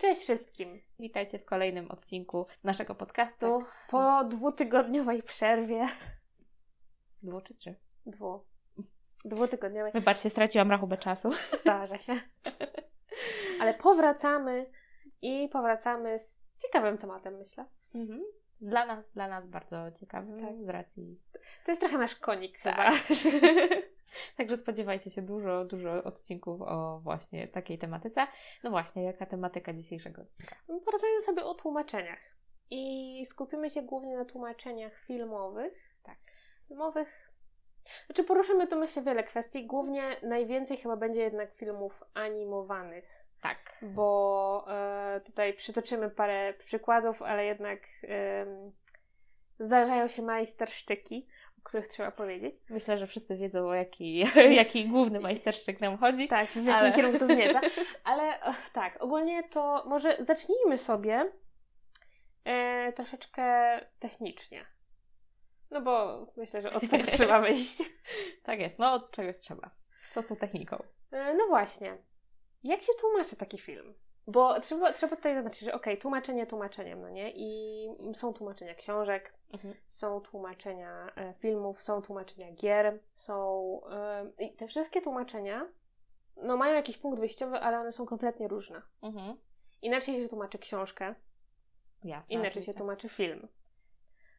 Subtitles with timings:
[0.00, 0.80] Cześć wszystkim.
[0.98, 3.58] Witajcie w kolejnym odcinku naszego podcastu.
[3.58, 3.86] Tak.
[3.90, 5.86] Po dwutygodniowej przerwie.
[7.22, 7.74] Dwu czy trzy?
[8.06, 8.44] Dwu.
[9.24, 9.92] Dwutygodniowej.
[9.92, 11.30] Wybaczcie, straciłam rachubę czasu.
[11.60, 12.20] Zdarza się.
[13.60, 14.70] Ale powracamy
[15.22, 17.64] i powracamy z ciekawym tematem, myślę.
[17.94, 18.22] Mhm.
[18.60, 20.64] Dla nas, dla nas bardzo ciekawym Tak.
[20.64, 21.20] z racji.
[21.64, 22.94] To jest trochę nasz konik Tak.
[22.94, 23.40] chyba.
[24.36, 28.26] Także spodziewajcie się dużo, dużo odcinków o właśnie takiej tematyce.
[28.64, 30.56] No właśnie, jaka tematyka dzisiejszego odcinka?
[30.84, 32.18] Porozmawiamy sobie o tłumaczeniach.
[32.70, 35.72] I skupimy się głównie na tłumaczeniach filmowych.
[36.02, 36.18] Tak.
[36.68, 37.32] Filmowych.
[38.06, 39.66] Znaczy poruszymy tu myślę wiele kwestii.
[39.66, 43.20] Głównie najwięcej chyba będzie jednak filmów animowanych.
[43.40, 43.80] Tak.
[43.94, 47.80] bo e, tutaj przytoczymy parę przykładów, ale jednak
[49.58, 51.26] zdarzają się majstersztyki,
[51.60, 52.54] o których trzeba powiedzieć.
[52.70, 54.24] Myślę, że wszyscy wiedzą, o jaki,
[54.62, 56.28] jaki główny majstersztyk nam chodzi.
[56.28, 57.60] Tak, w jakim Ale- kierunku to zmierza.
[58.04, 58.38] Ale
[58.72, 61.32] tak, ogólnie to może zacznijmy sobie
[62.44, 63.44] e, troszeczkę
[63.98, 64.66] technicznie.
[65.70, 67.82] No bo myślę, że od tego trzeba wyjść.
[68.42, 69.70] Tak jest, no od czegoś trzeba.
[70.10, 70.82] Co z tą techniką?
[71.12, 71.98] E, No właśnie.
[72.64, 73.94] Jak się tłumaczy taki film?
[74.26, 77.32] Bo trzeba, trzeba tutaj zaznaczyć, że okej, tłumaczenie tłumaczeniem, no nie?
[77.34, 79.74] I są tłumaczenia książek, Mhm.
[79.88, 83.80] są tłumaczenia e, filmów, są tłumaczenia gier, są...
[83.90, 85.68] E, I te wszystkie tłumaczenia
[86.42, 88.82] no mają jakiś punkt wyjściowy, ale one są kompletnie różne.
[89.02, 89.36] Mhm.
[89.82, 91.14] Inaczej się tłumaczy książkę,
[92.04, 92.34] Jasne.
[92.34, 92.72] inaczej oczywiście.
[92.72, 93.48] się tłumaczy film.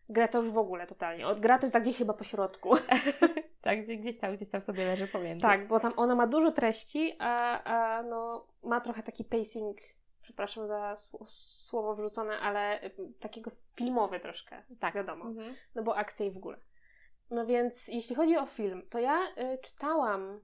[0.09, 1.27] Gra to już w ogóle totalnie.
[1.27, 2.73] Od gra to jest tak gdzieś chyba po środku.
[3.61, 5.41] Tak, gdzie, gdzieś tam, gdzieś tam sobie leży pomiędzy.
[5.41, 9.77] Tak, bo tam ona ma dużo treści, a, a no, ma trochę taki pacing,
[10.31, 15.55] przepraszam za sł- słowo wrzucone, ale y, takiego filmowy troszkę, tak wiadomo, Mhm.
[15.75, 16.57] no bo akcja i w ogóle.
[17.29, 20.41] No więc jeśli chodzi o film, to ja y, czytałam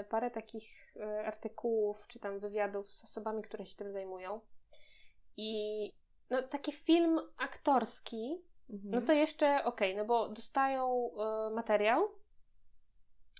[0.00, 4.40] y, parę takich y, artykułów, czy tam wywiadów z osobami, które się tym zajmują
[5.36, 5.92] i
[6.30, 8.90] no taki film aktorski, Mhm.
[8.94, 11.10] no to jeszcze okej, no bo dostają
[11.50, 12.08] y, materiał,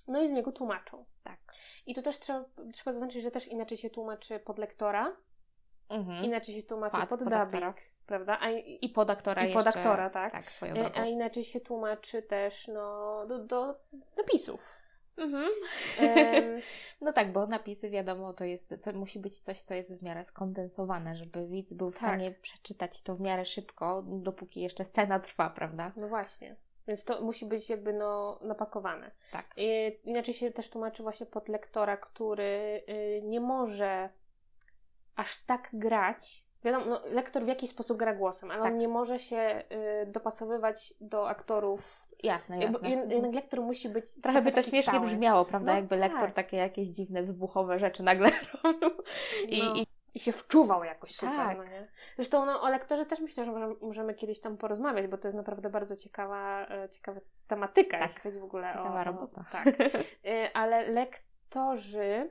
[0.07, 1.05] no i z niego tłumaczą.
[1.25, 1.39] tak.
[1.87, 5.17] I to też trzeba, trzeba zaznaczyć, że też inaczej się tłumaczy pod lektora,
[5.89, 6.25] Mhm.
[6.25, 7.77] inaczej się tłumaczy Pod- pod, pod dubbing,
[8.07, 8.39] prawda?
[8.41, 9.81] A, i, I pod aktora i pod jeszcze.
[9.81, 10.33] aktora, tak.
[10.33, 11.01] Tak, swoją E, drogą.
[11.01, 13.75] a inaczej się tłumaczy też no, do, do
[14.17, 14.61] napisów.
[15.17, 15.51] Mhm.
[17.01, 20.25] No tak, bo napisy wiadomo, to jest, co, musi być coś, co jest w miarę
[20.25, 22.03] skondensowane, żeby widz był w Tak.
[22.03, 25.93] stanie przeczytać to w miarę szybko, dopóki jeszcze scena trwa, prawda?
[25.97, 26.57] no właśnie.
[26.89, 29.11] Więc to musi być jakby no, napakowane.
[29.33, 29.47] Tak.
[29.57, 34.09] E, inaczej się też tłumaczy właśnie pod lektora, który y, nie może
[35.19, 36.45] aż tak grać.
[36.65, 38.73] Wiadomo, no, lektor w jakiś sposób gra głosem, ale Tak.
[38.73, 39.63] on nie może się
[40.03, 42.89] y, dopasowywać do aktorów Jasne, jasne.
[42.89, 43.11] jed-.
[43.11, 44.21] Jednak lektor musi być.
[44.23, 45.07] Trochę by to śmiesznie stały.
[45.07, 45.73] brzmiało, prawda?
[45.73, 46.11] No Jakby tak.
[46.11, 48.29] lektor takie jakieś dziwne, wybuchowe rzeczy nagle
[48.65, 48.91] robił.
[49.49, 51.57] I, no, i I się wczuwał jakoś super, Tak.
[51.59, 51.89] no nie?
[52.17, 55.37] Zresztą no, o lektorze też myślę, że możemy, możemy kiedyś tam porozmawiać, bo to jest
[55.37, 58.09] naprawdę bardzo ciekawa, e, ciekawa tematyka, Tak.
[58.09, 59.05] jeśli chodzi w ogóle ciekawa o...
[59.05, 59.45] robota.
[59.53, 59.65] Tak.
[60.27, 62.31] E, Ale lektorzy...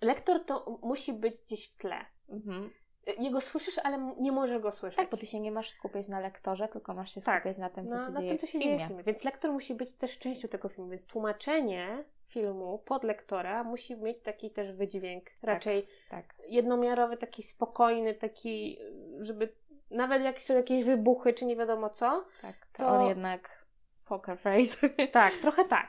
[0.00, 1.96] Lektor to musi być gdzieś w tle.
[2.28, 2.70] mhm.
[3.18, 4.96] Jego słyszysz, ale nie możesz go słyszeć.
[4.96, 7.40] Tak, bo ty się nie masz skupiać na lektorze, tylko masz się Tak.
[7.40, 8.76] skupiać na tym, co na, się na dzieje tym, co w się filmie.
[8.76, 9.02] dzieje w filmie.
[9.04, 14.20] Więc lektor musi być też częścią tego filmu, więc tłumaczenie filmu pod lektora musi mieć
[14.22, 16.34] taki też wydźwięk, raczej Tak.
[16.48, 18.78] jednomiarowy, taki spokojny, taki,
[19.20, 19.52] żeby
[19.90, 23.64] nawet jak są jakieś wybuchy, czy nie wiadomo co, Tak, to, To- on jednak
[24.04, 24.88] poker face.
[25.12, 25.88] tak, trochę tak.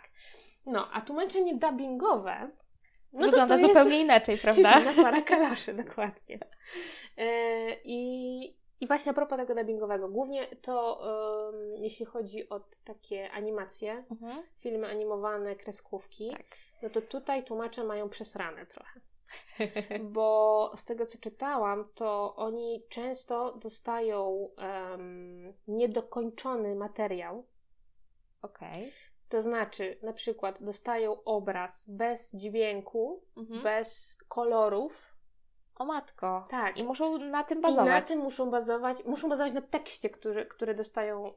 [0.66, 2.50] No, a tłumaczenie dubbingowe
[3.16, 4.80] no to Wygląda to jest- zupełnie inaczej, prawda?
[4.80, 6.40] Na para kalaszy, dokładnie.
[7.18, 7.28] E,
[7.84, 11.02] I, I właśnie a propos tego dubbingowego, głównie to
[11.78, 14.44] jeśli chodzi o takie animacje, Mhm.
[14.60, 16.46] filmy animowane, kreskówki, Tak.
[16.84, 19.00] no to tutaj tłumacze mają przesrane trochę.
[20.16, 27.46] Bo z tego co czytałam, to oni często dostają em, niedokończony materiał.
[28.42, 28.92] Okej.
[29.30, 33.64] To znaczy, na przykład dostają obraz bez dźwięku, Mhm.
[33.64, 35.16] bez kolorów.
[35.76, 36.46] O matko.
[36.50, 36.78] Tak.
[36.78, 38.08] I muszą na tym I na bazować.
[38.08, 41.34] tym muszą bazować, muszą bazować na tekście, który, który dostają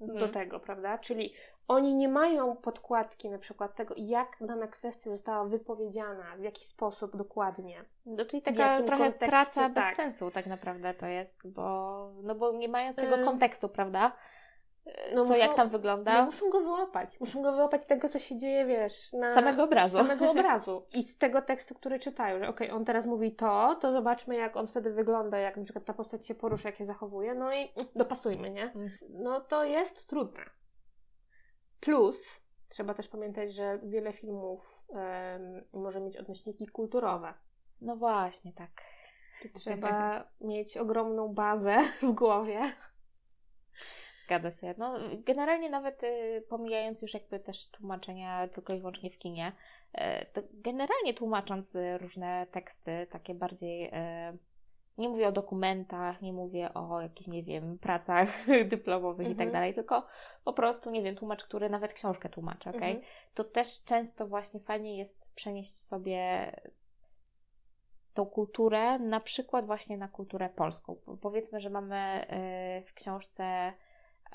[0.00, 0.30] do Mhm.
[0.32, 0.98] tego, prawda?
[0.98, 1.34] Czyli
[1.68, 7.16] oni nie mają podkładki na przykład tego, jak dana kwestia została wypowiedziana, w jaki sposób
[7.16, 7.84] dokładnie.
[8.06, 9.96] No, czyli taka trochę praca bez tak.
[9.96, 14.12] sensu tak naprawdę to jest, bo, no bo nie mając tego Ym, kontekstu, prawda?
[15.14, 16.18] No Co, jak tam wygląda?
[16.18, 17.20] No muszą go wyłapać.
[17.20, 19.32] Muszą go wyłapać z tego, co się dzieje, wiesz, na...
[19.32, 19.96] Z samego obrazu.
[19.96, 20.86] Samego obrazu.
[20.94, 24.56] I z tego tekstu, który czytają, że okej, on teraz mówi to, to zobaczmy, jak
[24.56, 27.72] on wtedy wygląda, jak na przykład ta postać się porusza, jak się zachowuje, no i
[27.96, 28.72] dopasujmy, nie?
[28.72, 28.90] Mm.
[29.10, 30.40] No to jest trudne.
[31.80, 37.34] Plus, trzeba też pamiętać, że wiele filmów em, może mieć odnośniki kulturowe.
[37.80, 38.70] No właśnie, tak.
[39.54, 42.62] Trzeba mieć ogromną bazę w głowie.
[44.22, 44.74] Zgadza się.
[44.78, 49.52] No, generalnie nawet y, pomijając już jakby też tłumaczenia tylko i wyłącznie w kinie,
[49.94, 50.00] y,
[50.32, 53.90] to generalnie tłumacząc y, różne teksty, takie bardziej,
[54.98, 58.28] nie mówię o dokumentach, nie mówię o jakichś, nie wiem, pracach
[58.70, 59.52] dyplomowych i tak Mhm.
[59.52, 60.06] dalej, tylko
[60.44, 62.92] po prostu, nie wiem, tłumacz, który nawet książkę tłumaczy, okej?
[62.92, 63.00] Mhm.
[63.34, 66.52] To też często właśnie fajnie jest przenieść sobie
[68.14, 70.96] tą kulturę, na przykład właśnie na kulturę polską.
[70.96, 72.26] Po- Powiedzmy, że mamy
[72.86, 73.72] w książce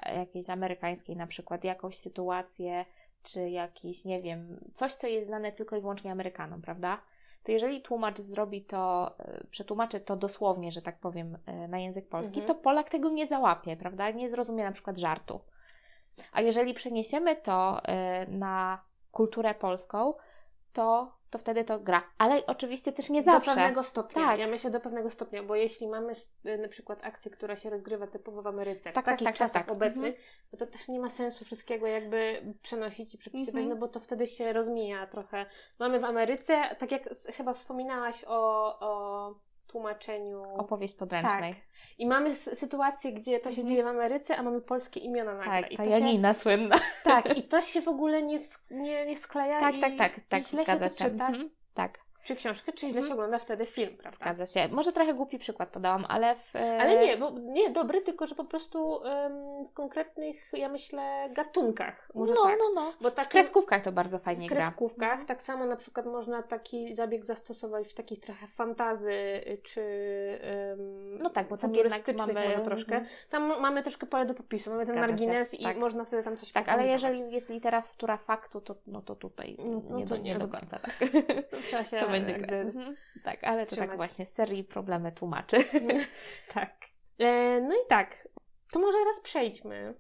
[0.06, 2.86] jakiejś amerykańskiej na przykład jakąś sytuację,
[3.24, 7.02] czy jakiś, nie wiem, coś, co jest znane tylko i wyłącznie Amerykanom, prawda?
[7.44, 12.10] To jeżeli tłumacz zrobi to, y, przetłumaczy to dosłownie, że tak powiem, y, na język
[12.10, 12.48] polski, Mhm.
[12.48, 14.12] to Polak tego nie załapie, prawda?
[14.12, 15.40] Nie zrozumie na przykład żartu.
[16.32, 20.14] A jeżeli przeniesiemy to y, na kulturę polską,
[20.74, 22.04] to, to wtedy to gra.
[22.18, 23.52] Ale oczywiście też nie zawsze.
[23.52, 24.22] Do pewnego stopnia.
[24.28, 24.40] Tak.
[24.40, 26.14] Ja myślę do pewnego stopnia, bo jeśli mamy
[26.46, 29.38] y, na przykład akcję, która się rozgrywa typowo w Ameryce, Tak, w tak, takich tak,
[29.38, 29.72] tak, czasach tak.
[29.72, 30.24] obecnych, Mhm.
[30.54, 33.70] no to też nie ma sensu wszystkiego jakby przenosić i przepisywać, Mhm.
[33.70, 35.46] no bo to wtedy się rozmija trochę.
[35.80, 39.36] Mamy w Ameryce, tak jak chyba wspominałaś o, o
[39.68, 40.44] tłumaczeniu.
[40.58, 41.56] Opowieść podręcznej.
[41.98, 43.68] I mamy sytuację, gdzie to się Mhm.
[43.68, 45.62] dzieje w Ameryce, a mamy polskie imiona nagle.
[45.62, 46.76] Tak, I ta się, Janina słynna.
[47.04, 48.38] tak, i to się w ogóle nie,
[48.72, 49.60] nie, nie skleja.
[49.60, 50.96] Tak, i, tak, tak, tak, i źle zgadza się.
[50.96, 51.06] się.
[51.06, 51.50] Mhm.
[51.74, 53.08] Tak, Czy książkę, czy źle Mhm.
[53.08, 54.16] się ogląda wtedy film, prawda?
[54.16, 54.68] zgadza się.
[54.76, 56.56] Może trochę głupi przykład podałam, ale w...
[56.56, 59.02] e, Ale nie, bo nie dobry, tylko że po prostu
[59.70, 62.10] w konkretnych, ja myślę, gatunkach.
[62.16, 62.58] Może no, tak.
[62.60, 62.94] no, no.
[63.02, 64.62] Bo W takim- kreskówkach to bardzo fajnie w gra.
[64.62, 65.28] kreskówkach, Mhm.
[65.28, 69.82] tak samo na przykład można taki zabieg zastosować w takich trochę fantazy, y, czy
[70.78, 72.34] um, No tak, bo tam jednak mamy...
[72.34, 72.96] może troszkę.
[72.96, 73.12] Mhm.
[73.30, 75.78] Tam mamy troszkę pole do popisu, mamy ten Zgadza się, margines i tak.
[75.78, 79.82] można wtedy tam coś Tak, ale jeżeli jest literatura faktu, to, no to tutaj No,
[79.90, 80.80] no nie, to do, nie nie do końca.
[80.80, 80.94] Tak.
[81.66, 82.60] Trzeba się będzie grać.
[82.60, 82.96] Mhm.
[83.24, 83.90] Tak, ale to trzymać.
[83.90, 85.58] tak właśnie z serii problemy tłumaczy.
[86.54, 86.76] tak.
[87.20, 88.28] E, no i tak,
[88.72, 89.94] to może teraz przejdźmy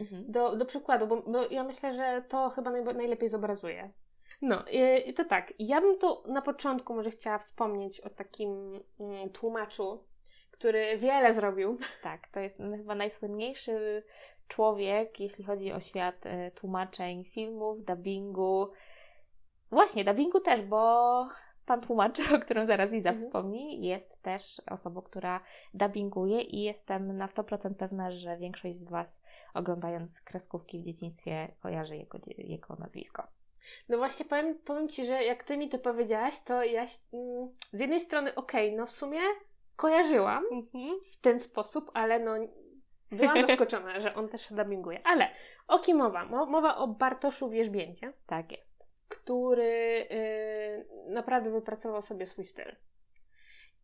[0.00, 0.24] Mhm.
[0.28, 3.90] do, do przykładu, bo, bo ja myślę, że to chyba najlepiej zobrazuje.
[4.42, 4.64] No,
[5.06, 10.04] i to tak, ja bym tu na początku może chciała wspomnieć o takim mm, tłumaczu,
[10.50, 11.78] który wiele zrobił.
[12.02, 14.02] Tak, to jest chyba najsłynniejszy
[14.48, 18.70] człowiek, jeśli chodzi o świat e, tłumaczeń filmów, dubbingu.
[19.74, 21.26] Właśnie, dubbingu też, bo
[21.66, 23.26] pan tłumacz, o którym zaraz Iza Mhm.
[23.26, 25.40] wspomni, jest też osobą, która
[25.74, 29.22] dubbinguje i jestem na 100% pewna, że większość z Was
[29.54, 33.22] oglądając kreskówki w dzieciństwie kojarzy jego, jego nazwisko.
[33.88, 37.80] No właśnie powiem, powiem Ci, że jak Ty mi to powiedziałaś, to ja mm, z
[37.80, 39.20] jednej strony okej, no w sumie
[39.76, 40.44] kojarzyłam
[41.12, 42.32] w ten sposób, ale no
[43.10, 45.00] byłam zaskoczona, że on też dubbinguje.
[45.06, 45.28] Ale
[45.68, 46.24] o kim mowa?
[46.24, 48.12] Mo- Mowa o Bartoszu Wierzbięcie.
[48.26, 48.73] Tak jest.
[49.08, 52.76] Który y, naprawdę wypracował sobie swój styl.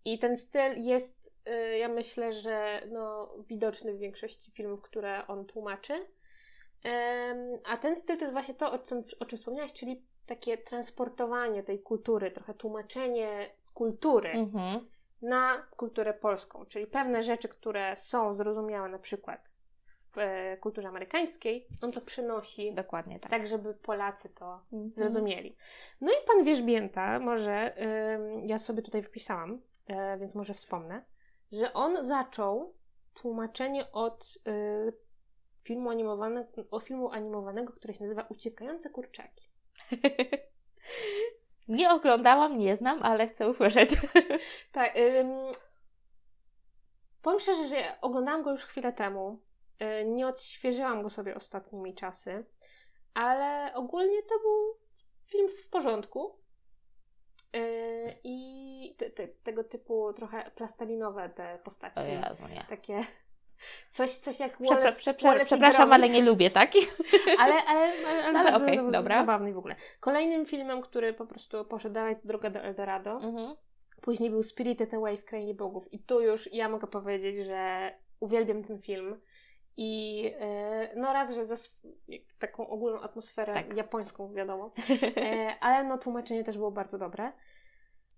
[0.05, 5.46] I ten styl jest, y, ja myślę, że no, widoczny w większości filmów, które on
[5.46, 6.06] tłumaczy.
[7.64, 11.62] A ten styl to jest właśnie to, o czym, o czym wspomniałaś, czyli takie transportowanie
[11.62, 14.88] tej kultury, trochę tłumaczenie kultury Mhm.
[15.22, 19.50] na kulturę polską, czyli pewne rzeczy, które są zrozumiałe na przykład
[20.12, 23.31] w e, kulturze amerykańskiej, on to przenosi Dokładnie tak.
[23.31, 24.93] tak, żeby Polacy to Mhm.
[24.97, 25.57] zrozumieli.
[26.01, 27.75] No i pan Wierzbięta, może
[28.47, 31.05] ja sobie tutaj wypisałam, e, więc może wspomnę,
[31.53, 32.75] że on zaczął
[33.15, 34.93] tłumaczenie od y,
[35.63, 39.51] filmu animowanego, o filmu animowanego, który się nazywa Uciekające kurczaki.
[41.69, 43.91] Nie oglądałam, nie znam, ale chcę usłyszeć.
[44.73, 44.96] Tak.
[44.96, 45.31] Ym,
[47.23, 49.39] powiem szczerze, że oglądałam go już chwilę temu.
[49.82, 52.44] Y, nie odświeżyłam go sobie ostatnimi czasy,
[53.15, 54.75] ale ogólnie to był
[55.22, 56.39] film w porządku.
[57.56, 62.01] Y, I te, te, tego typu trochę plastelinowe te postaci.
[62.01, 62.65] O Jezu, nie.
[62.69, 63.01] Takie.
[63.91, 66.96] Coś, coś jak Przepra- Wallace, prze- prze- Wallace przepraszam, ale nie lubię takich.
[67.41, 69.20] Ale, ale, ale, ale, No ale bardzo okej, z- dobra.
[69.20, 69.77] zabawny w ogóle.
[70.01, 73.10] Kolejnym filmem, który po prostu poszedł dalej, to Droga do Eldorado.
[73.10, 73.56] Mhm.
[74.01, 75.93] Później był Spirited Away w Krainie Bogów.
[75.93, 79.20] I tu już ja mogę powiedzieć, że uwielbiam ten film.
[79.77, 81.56] I e, no raz, że za
[82.39, 83.77] taką ogólną atmosferę Tak.
[83.77, 84.70] japońską, wiadomo.
[85.17, 87.32] E, ale no tłumaczenie też było bardzo dobre.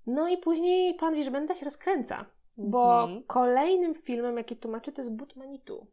[0.06, 2.24] No i później pan Wierzbęta się rozkręca.
[2.56, 3.22] Bo Mhm.
[3.26, 5.86] kolejnym filmem, jaki tłumaczy, to jest But Manitou.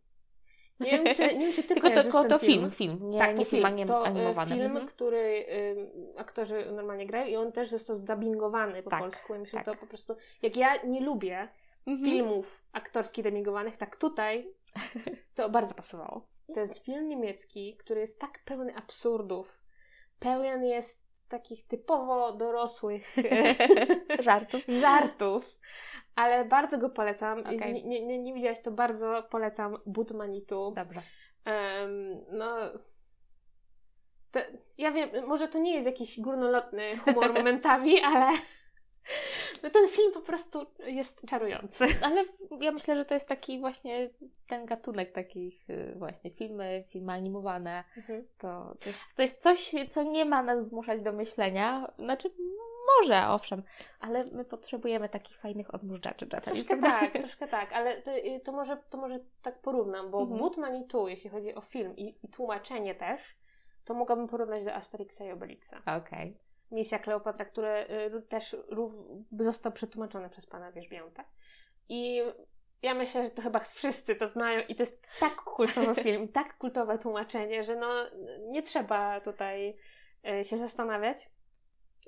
[0.80, 2.52] Nie wiem, czy, nie wiem, czy ty Tylko to, to, film.
[2.72, 4.52] film, film, nie, tak, to nie film, anim- to, e, animowany.
[4.52, 4.88] film, Mhm.
[4.88, 5.88] który y,
[6.18, 9.34] aktorzy normalnie grają i on też został dubbingowany po Tak, polsku.
[9.34, 9.66] Ja myślę, tak.
[9.66, 10.16] że to po prostu...
[10.42, 11.48] Jak ja nie lubię
[11.88, 12.06] Mhm.
[12.12, 14.48] filmów aktorskich dubbingowanych, tak tutaj
[15.36, 16.28] to bardzo pasowało.
[16.54, 19.64] To jest film niemiecki, który jest tak pełny absurdów,
[20.20, 23.16] pełen jest takich typowo dorosłych
[24.20, 24.62] żartów.
[24.68, 25.60] żartów,
[26.16, 27.40] ale bardzo go polecam.
[27.40, 27.74] Okay.
[27.74, 30.74] Nie, nie, nie, widziałaś, to bardzo polecam But Manitu.
[30.76, 31.02] Dobrze.
[31.46, 32.58] Um, no,
[34.32, 34.40] to,
[34.78, 38.32] ja wiem, może to nie jest jakiś górnolotny humor momentami, ale
[39.64, 41.86] no ten film po prostu jest czarujący.
[42.06, 42.24] Ale
[42.62, 44.10] ja myślę, że to jest taki właśnie
[44.48, 47.84] ten gatunek takich y, właśnie filmy, filmy animowane.
[47.98, 48.28] Mhm.
[48.38, 51.92] To, to, jest, to jest coś, co nie ma nas zmuszać do myślenia.
[52.00, 52.30] Znaczy,
[52.98, 53.64] może, owszem,
[54.00, 56.64] ale my potrzebujemy takich fajnych odmurzaczy czasami.
[56.64, 60.40] Troszkę tak, troszkę tak, ale to, y, to, może, to może tak porównam, bo mhm.
[60.40, 60.58] But
[60.90, 63.22] tu, jeśli chodzi o film i, i, tłumaczenie też,
[63.86, 65.74] to mogłabym porównać do Asterixa i Obelixa.
[65.82, 65.98] Okej.
[65.98, 66.49] Okay.
[66.72, 68.56] Misja Kleopatra, który y, też
[69.40, 71.26] został przetłumaczony przez pana Wierzbięta.
[71.90, 72.22] I
[72.82, 76.58] ja myślę, że to chyba wszyscy to znają i to jest tak kultowy film, tak
[76.58, 77.94] kultowe tłumaczenie, że no
[78.48, 79.78] nie trzeba tutaj
[80.42, 81.30] y, się zastanawiać.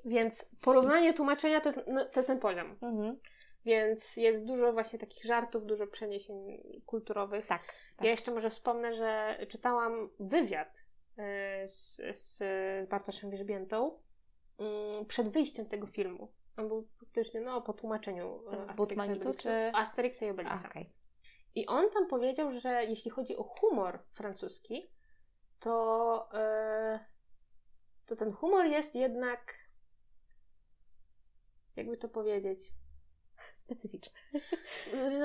[0.04, 2.78] Więc porównanie tłumaczenia to jest, no, to jest ten poziom.
[2.82, 3.20] Mhm.
[3.64, 7.46] Więc jest dużo właśnie takich żartów, dużo przeniesień kulturowych.
[7.46, 7.62] Tak,
[7.96, 8.04] tak.
[8.04, 10.84] Ja jeszcze może wspomnę, że czytałam wywiad
[11.18, 11.22] y,
[11.68, 13.98] z, z, z Bartoszem Wierzbiętą
[15.08, 16.32] przed wyjściem tego filmu.
[16.56, 19.50] On był faktycznie no, po tłumaczeniu e, Asteriksa, czy...
[19.74, 20.68] Asteriksa i Obelixa.
[20.68, 20.86] Okay.
[21.54, 24.90] I on tam powiedział, że jeśli chodzi o humor francuski,
[25.60, 26.98] to, yy,
[28.06, 29.62] to ten humor jest jednak
[31.76, 32.72] jakby to powiedzieć,
[33.54, 34.20] specyficzny.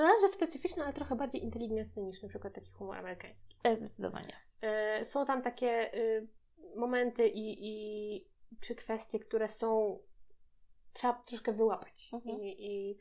[0.02, 3.56] Raz, że specyficzny, ale trochę bardziej inteligentny niż na przykład taki humor amerykański.
[3.64, 4.36] E, zdecydowanie.
[4.60, 6.28] E, są tam takie y,
[6.76, 8.24] momenty i, i
[8.60, 9.98] czy kwestie, które są
[10.92, 12.10] trzeba troszkę wyłapać.
[12.12, 12.38] Mhm.
[12.40, 12.98] I, i,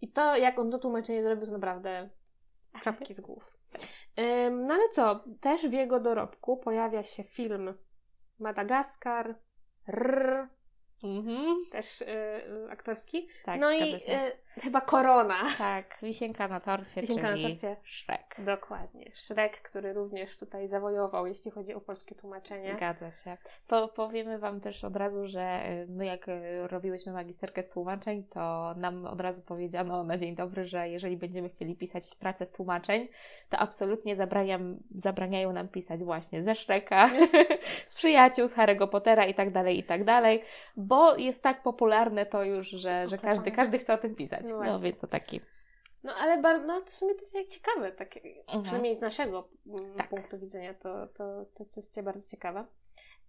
[0.00, 2.10] I to, jak on to tłumaczenie zrobił, to naprawdę
[2.82, 3.58] czapki z głów.
[4.50, 7.74] No ale co, też w jego dorobku pojawia się film
[8.38, 9.38] Madagaskar,
[9.88, 10.48] Rrr,
[11.02, 11.54] Mhm.
[11.72, 12.06] Też y,
[12.70, 13.28] aktorski.
[13.44, 13.98] Tak, no i y,
[14.60, 15.34] chyba korona.
[15.58, 17.76] Tak, wisienka na torcie, wisienka czyli na torcie.
[17.84, 18.36] Shrek.
[18.38, 19.10] Dokładnie.
[19.14, 22.74] Shrek, który również tutaj zawojował, jeśli chodzi o polskie tłumaczenie.
[22.76, 23.36] Zgadza się.
[23.68, 28.24] Po, powiemy Wam też od razu, że y, my jak y, robiłyśmy magisterkę z tłumaczeń,
[28.24, 32.50] to nam od razu powiedziano na dzień dobry, że jeżeli będziemy chcieli pisać pracę z
[32.50, 33.08] tłumaczeń,
[33.48, 37.08] to absolutnie zabraniam, zabraniają nam pisać właśnie ze Shreka,
[37.86, 40.42] z przyjaciół, z Harry'ego Pottera i tak dalej, i tak dalej,
[40.76, 44.46] bo jest tak popularne to już, że, że każdy, każdy chce o tym pisać.
[44.52, 45.40] No, no więc to taki.
[46.02, 48.62] No ale bardzo, no, to w sumie to jest ciekawe, tak, mhm.
[48.62, 50.08] przynajmniej z naszego mm, tak.
[50.08, 52.64] punktu widzenia, to, to, to jest bardzo ciekawe.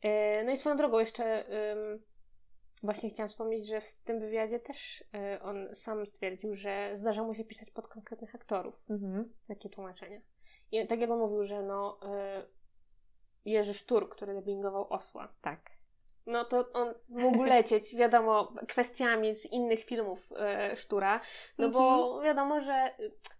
[0.04, 0.10] Yy,
[0.46, 1.46] no i swoją drogą jeszcze
[2.84, 7.36] właśnie chciałam wspomnieć, że w tym wywiadzie też yy, on sam stwierdził, że zdarza mu
[7.36, 9.34] się pisać pod konkretnych aktorów mhm.
[9.48, 10.22] takie tłumaczenia.
[10.72, 12.48] I tak jak on mówił, że no y,
[13.46, 15.34] Jerzy Sztur, który dubbingował Osła.
[15.42, 15.79] Tak
[16.30, 21.22] no to on mógł lecieć, wiadomo, kwestiami z innych filmów e, Sztura,
[21.58, 21.72] no mhm.
[21.72, 22.92] bo wiadomo, że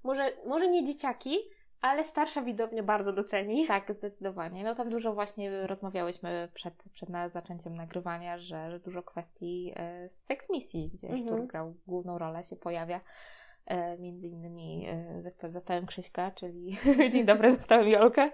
[0.04, 1.40] może, może nie dzieciaki,
[1.82, 3.66] ale starsza widownia bardzo doceni.
[3.68, 4.64] Tak, zdecydowanie.
[4.64, 10.24] No tam dużo właśnie rozmawiałyśmy przed, przed zaczęciem nagrywania, że, że dużo kwestii e, z
[10.26, 11.28] Sex Misji, gdzie mhm.
[11.28, 13.02] Sztur grał główną rolę, się pojawia.
[13.66, 16.78] E, między innymi e, zastałem Krzyśka, czyli
[17.14, 18.32] dzień dobry, zastałem Jolkę.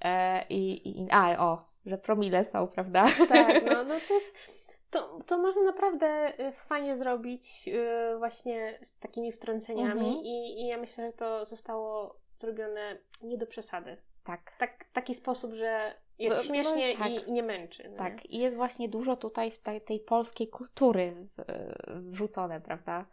[0.00, 3.04] E, i, i, a, o, że promile są, prawda?
[3.28, 4.32] Tak, no, no to jest,
[4.90, 10.24] to, to można naprawdę y, fajnie zrobić y, właśnie z takimi wtrąceniami mhm.
[10.24, 13.96] i, i ja myślę, że to zostało zrobione nie do przesady.
[14.24, 14.52] Tak.
[14.58, 17.10] tak taki sposób, że jest no, śmiesznie no, tak.
[17.12, 17.88] i, i, nie męczy.
[17.90, 21.28] No tak, i jest właśnie dużo tutaj w tej, tej polskiej kultury
[21.86, 23.06] wrzucone, prawda?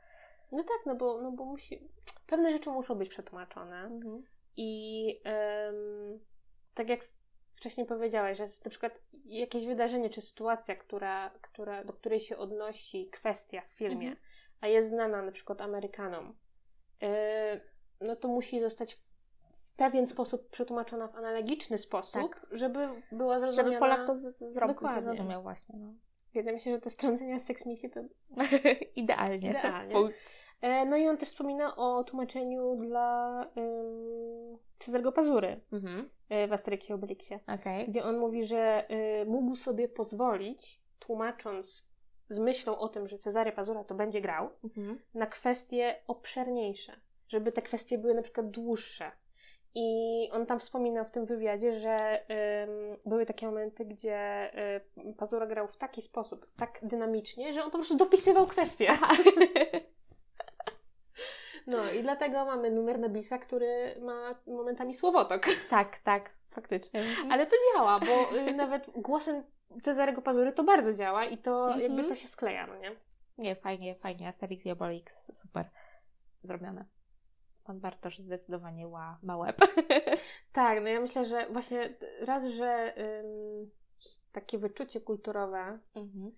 [0.51, 1.89] No tak, no bo, no bo musi,
[2.27, 4.23] pewne rzeczy muszą być przetłumaczone mhm.
[4.57, 6.19] i um,
[6.73, 6.99] tak jak
[7.59, 12.37] wcześniej powiedziałaś, że jest na przykład jakieś wydarzenie czy sytuacja, która, która, do której się
[12.37, 14.25] odnosi kwestia w filmie, mhm.
[14.61, 16.35] a jest znana na przykład Amerykanom,
[17.01, 17.07] yy,
[18.01, 22.47] no to musi zostać w pewien sposób przetłumaczona w analogiczny sposób, tak.
[22.51, 23.69] żeby była zrozumiała.
[23.69, 25.79] Żeby Polak to zrobił, zrozumiał właśnie.
[25.79, 25.93] No.
[26.33, 27.99] Wydaje się, że te strącenia seks misji to
[28.95, 29.49] idealnie.
[29.49, 29.95] idealnie.
[30.61, 33.45] E, no i on też wspomina o tłumaczeniu dla
[34.79, 36.09] Cezarego Pazury mhm.
[36.29, 37.85] E, w Asterixie Obelixie, okay.
[37.87, 38.85] gdzie on mówi, że
[39.21, 41.89] y, mógł sobie pozwolić, tłumacząc
[42.29, 44.99] z myślą o tym, że Cezary Pazura to będzie grał, mhm.
[45.13, 49.11] na kwestie obszerniejsze, żeby te kwestie były na przykład dłuższe.
[49.75, 54.51] I on tam wspominał w tym wywiadzie, że y, były takie momenty, gdzie
[54.97, 58.91] y, Pazura grał w taki sposób, tak dynamicznie, że on po prostu dopisywał kwestie.
[61.69, 65.45] No i dlatego mamy numer Nabisa, który ma momentami słowotok.
[65.69, 67.03] Tak, tak, faktycznie.
[67.31, 69.43] Ale to działa, bo y, nawet głosem
[69.83, 71.81] Cezarego Pazury to bardzo działa i to Mhm.
[71.81, 72.91] jakby to się skleja, no nie?
[73.37, 74.27] Nie, fajnie, fajnie.
[74.27, 75.69] Asterix i Obelix, super
[76.41, 76.85] zrobione.
[77.63, 79.57] Pan Bartosz zdecydowanie ła, ma łeb.
[80.53, 83.71] Tak, no ja myślę, że właśnie raz, że ym,
[84.31, 85.79] takie wyczucie kulturowe.
[85.95, 86.31] Mhm.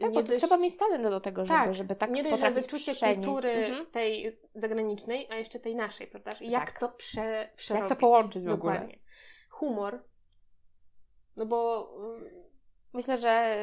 [0.00, 2.22] Tak, nie bo to dość- trzeba mieć talent do tego, żeby tak, żeby tak nie
[2.22, 3.28] dość, potrafić wyczucie przenieść.
[3.28, 3.86] kultury Mhm.
[3.86, 6.30] tej zagranicznej, a jeszcze tej naszej, prawda?
[6.40, 6.78] I jak Tak.
[6.78, 7.98] to prze, przerobić.
[7.98, 8.72] połączyć w ogóle?
[8.72, 8.98] Dokładnie.
[9.50, 10.02] Humor.
[11.36, 12.44] No bo ym,
[12.92, 13.56] Myślę, że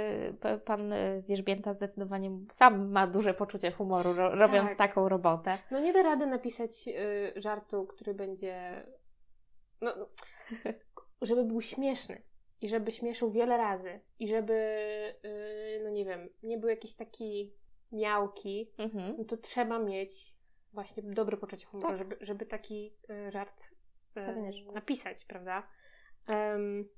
[0.55, 4.77] y, pan y, Wierzbięta zdecydowanie sam ma duże poczucie humoru, ro, robiąc Tak.
[4.77, 5.57] taką robotę.
[5.71, 8.85] no nie da rady napisać y, żartu, który będzie.
[9.81, 10.05] No, no,
[11.21, 12.21] żeby był śmieszny.
[12.61, 13.99] I żeby śmieszył wiele razy.
[14.19, 14.53] I żeby,
[15.25, 17.53] y, no nie wiem, nie był jakiś taki
[17.91, 18.71] miałki.
[18.77, 19.15] Mhm.
[19.17, 20.35] no to trzeba mieć
[20.73, 21.97] właśnie dobre poczucie humoru, Tak.
[21.97, 22.93] żeby, żeby taki
[23.27, 23.71] y, żart
[24.17, 25.67] y, że- napisać, prawda?
[26.27, 26.89] Em,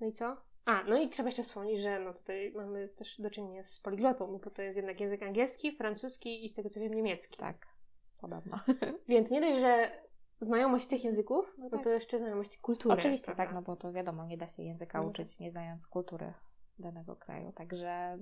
[0.00, 0.36] no i co?
[0.64, 4.32] A, no i trzeba jeszcze wspomnieć, że no tutaj mamy też do czynienia z poliglotą,
[4.32, 7.36] no bo to jest jednak język angielski, francuski i z tego co wiem niemiecki.
[7.38, 7.66] Tak,
[8.20, 8.58] podobno.
[9.08, 10.02] Więc nie dość, że
[10.40, 11.84] znajomość tych języków, no, No tak.
[11.84, 12.94] to jeszcze znajomość kultury.
[12.94, 13.44] Oczywiście prawda?
[13.44, 15.10] tak, no bo to wiadomo, nie da się języka No tak.
[15.10, 16.32] uczyć nie znając kultury
[16.78, 18.18] danego kraju, także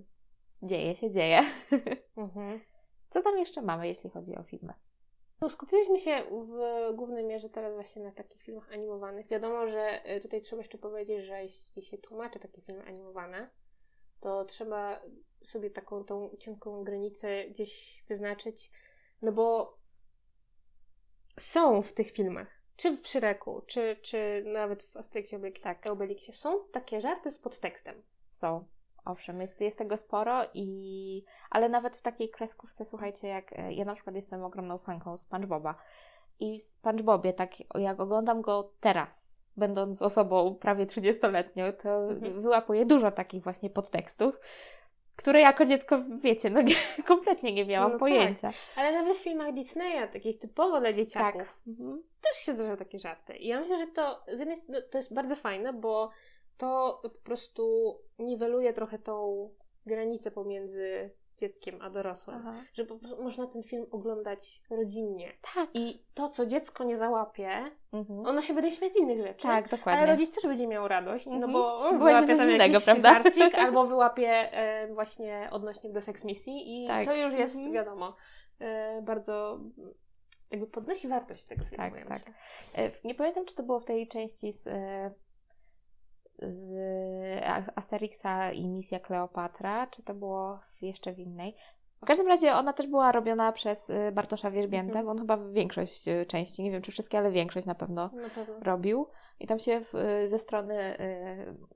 [0.62, 1.40] dzieje się, dzieje.
[2.16, 2.60] Mhm.
[3.10, 4.72] Co tam jeszcze mamy, jeśli chodzi o filmy?
[5.40, 6.58] No, skupiliśmy się w
[6.94, 9.28] głównej mierze teraz właśnie na takich filmach animowanych.
[9.28, 13.50] Wiadomo, że y, tutaj trzeba jeszcze powiedzieć, że jeśli się tłumaczy takie filmy animowane,
[14.20, 15.00] to trzeba
[15.44, 18.72] sobie taką tą cienką granicę gdzieś wyznaczyć,
[19.22, 19.77] no bo
[21.38, 25.86] są w tych filmach, czy w Shreku, czy, czy nawet w Asterixie Obelix- Tak.
[25.86, 28.02] Obelixie, są takie żarty z podtekstem.
[28.30, 28.64] Są.
[29.04, 31.24] Owszem, jest, jest tego sporo i...
[31.50, 35.74] Ale nawet w takiej kreskówce, słuchajcie, jak e, ja na przykład jestem ogromną fanką SpongeBoba
[36.40, 42.40] i w SpongeBobie, tak jak oglądam go teraz, będąc osobą prawie 30-letnią, to Mhm.
[42.40, 44.40] wyłapuję dużo takich właśnie podtekstów,
[45.18, 46.74] które jako dziecko, wiecie, no nie,
[47.06, 48.00] kompletnie nie miałam No tak.
[48.00, 48.50] pojęcia.
[48.76, 51.54] Ale nawet w filmach Disneya, takich typowo dla dzieciaków, Tak.
[51.68, 52.02] Mhm.
[52.22, 53.36] też się zdarzają takie żarty.
[53.36, 56.10] I ja myślę, że to z jednej strony to jest bardzo fajne, bo
[56.58, 59.48] to po prostu niweluje trochę tą
[59.86, 62.36] granicę pomiędzy dzieckiem a dorosłym.
[62.36, 62.54] Aha.
[62.74, 65.32] Że po prostu można ten film oglądać rodzinnie.
[65.54, 65.70] Tak.
[65.74, 67.50] I to, co dziecko nie załapie,
[67.92, 68.26] Mhm.
[68.26, 69.42] ono się będzie śmiać z innych rzeczy.
[69.42, 70.02] Tak, dokładnie.
[70.02, 71.52] Ale rodzic też będzie miał radość, no Mhm.
[71.52, 73.12] bo Będzie wyłapie coś innego, prawda?
[73.12, 77.04] żarcik, albo wyłapie e, właśnie odnośnik do seks misji i Tak.
[77.06, 77.74] to już jest, Mhm.
[77.74, 78.16] wiadomo,
[78.60, 79.60] e, bardzo
[80.50, 81.76] jakby podnosi wartość tego filmu.
[81.76, 82.22] Tak, ja tak.
[82.74, 85.10] E, Nie pamiętam, czy to było w tej części z, e,
[86.42, 86.72] z
[87.44, 91.54] As- Asterixa i Misja Kleopatra, czy to było w, jeszcze w innej.
[92.02, 95.04] W każdym razie ona też była robiona przez e, Bartosza Wierzbiętę, Mhm.
[95.04, 98.28] bo on chyba większość e, części, nie wiem czy wszystkie, ale większość na pewno Na
[98.34, 98.54] pewno.
[98.62, 99.06] robił.
[99.40, 100.96] I tam się w, e, ze strony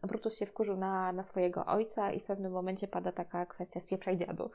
[0.03, 4.17] Brutus się wkurzył na, na swojego ojca i w pewnym momencie pada taka kwestia spieprzaj
[4.17, 4.51] dziadu.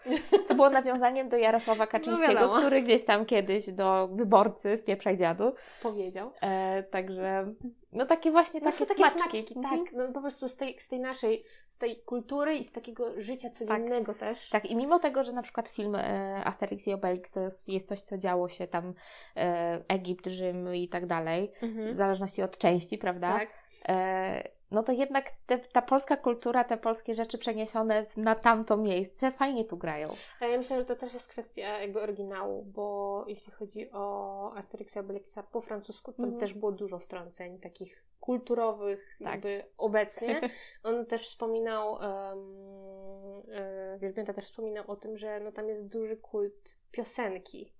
[0.47, 5.53] Co było nawiązaniem do Jarosława Kaczyńskiego, No który gdzieś tam kiedyś do wyborcy spieprzaj dziadu.
[5.83, 6.31] Powiedział.
[6.41, 7.53] E, także,
[7.91, 9.19] no takie właśnie takie, takie smaczki.
[9.19, 9.85] smaczki, Mhm.
[9.85, 9.93] tak.
[9.93, 13.49] No po prostu z tej, z tej naszej, z tej kultury i z takiego życia
[13.49, 14.49] codziennego też.
[14.49, 17.87] Tak, i mimo tego, że na przykład film e, Asterix i Obelix to jest, jest
[17.87, 18.93] coś, co działo się tam
[19.35, 21.91] e, Egipt, Rzym i tak dalej, Mhm.
[21.91, 23.39] w zależności od części, prawda?
[23.39, 23.49] Tak.
[23.89, 29.31] E, no to jednak te, ta polska kultura, te polskie rzeczy przeniesione na tamto miejsce
[29.31, 30.09] fajnie tu grają.
[30.39, 34.97] A ja myślę, że to też jest kwestia jakby oryginału, bo jeśli chodzi o Asterixa
[34.99, 36.39] Obelixa po francusku, to Mhm.
[36.39, 39.27] też było dużo wtrąceń takich kulturowych Tak.
[39.33, 40.41] jakby obecnie.
[40.83, 46.17] On też wspominał, um, e, Wierzbięta też wspominał o tym, że no tam jest duży
[46.17, 47.73] kult piosenki.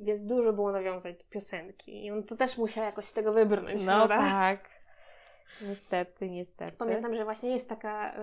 [0.00, 2.04] Więc dużo było nawiązań do piosenki.
[2.04, 4.18] I on to też musiał jakoś z tego wybrnąć, No prawda?
[4.18, 4.68] tak.
[5.62, 6.72] Niestety, niestety.
[6.78, 8.18] Pamiętam, że właśnie jest taka e,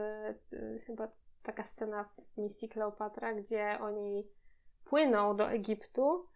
[0.54, 1.08] e, chyba
[1.44, 4.28] taka scena w misji Kleopatra, gdzie oni
[4.86, 6.28] płyną do Egiptu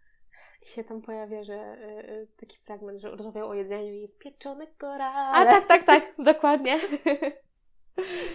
[0.62, 4.68] i się tam pojawia, że e, taki fragment, że rozmawiają o jedzeniu i jest pieczone
[4.68, 5.38] korale.
[5.38, 6.80] A tak, tak, tak, dokładnie.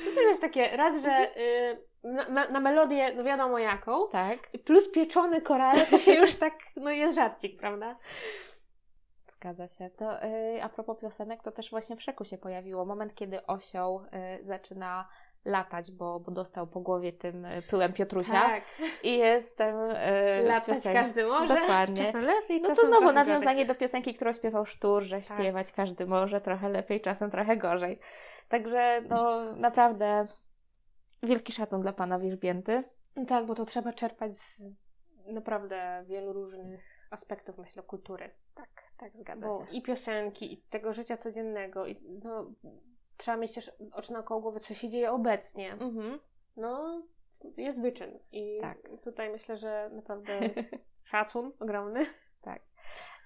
[0.05, 1.31] To też jest takie, raz, że
[2.05, 4.39] na, na, melodię, no wiadomo jaką, tak.
[4.65, 7.97] plus pieczone korale, to się już tak, no jest żarcik, prawda?
[9.35, 9.91] Zgadza się.
[9.91, 14.01] To yy, a propos piosenek, to też właśnie w Szreku się pojawiło moment, kiedy osioł
[14.01, 15.09] yy, zaczyna
[15.45, 18.33] latać, bo, bo dostał po głowie tym y, pyłem Piotrusia.
[18.33, 18.65] Tak.
[19.03, 21.55] I jest tam yy, Latać każdy może.
[21.61, 22.05] Dokładnie.
[22.05, 25.39] Czasem lepiej, No to znowu nawiązanie do piosenki, którą śpiewał Sztur, że Tak.
[25.39, 27.99] śpiewać każdy może, trochę lepiej, czasem trochę gorzej.
[28.49, 30.25] Także no naprawdę
[31.23, 32.83] wielki szacun dla pana Wierzbięty.
[33.29, 34.71] Tak, bo to trzeba czerpać z
[35.27, 38.31] naprawdę wielu różnych aspektów, myślę, kultury.
[38.55, 39.73] Tak, tak, zgadza Bo się.
[39.73, 42.51] I piosenki, i tego życia codziennego, i no,
[43.17, 45.73] trzeba mieć też oczy na koło głowy, co się dzieje obecnie.
[45.73, 46.21] Mhm.
[46.57, 47.03] No,
[47.57, 48.19] jest wyczyn.
[48.33, 48.79] I Tak.
[49.05, 50.41] tutaj myślę, że naprawdę
[51.11, 52.07] szacun ogromny.
[52.43, 52.63] tak.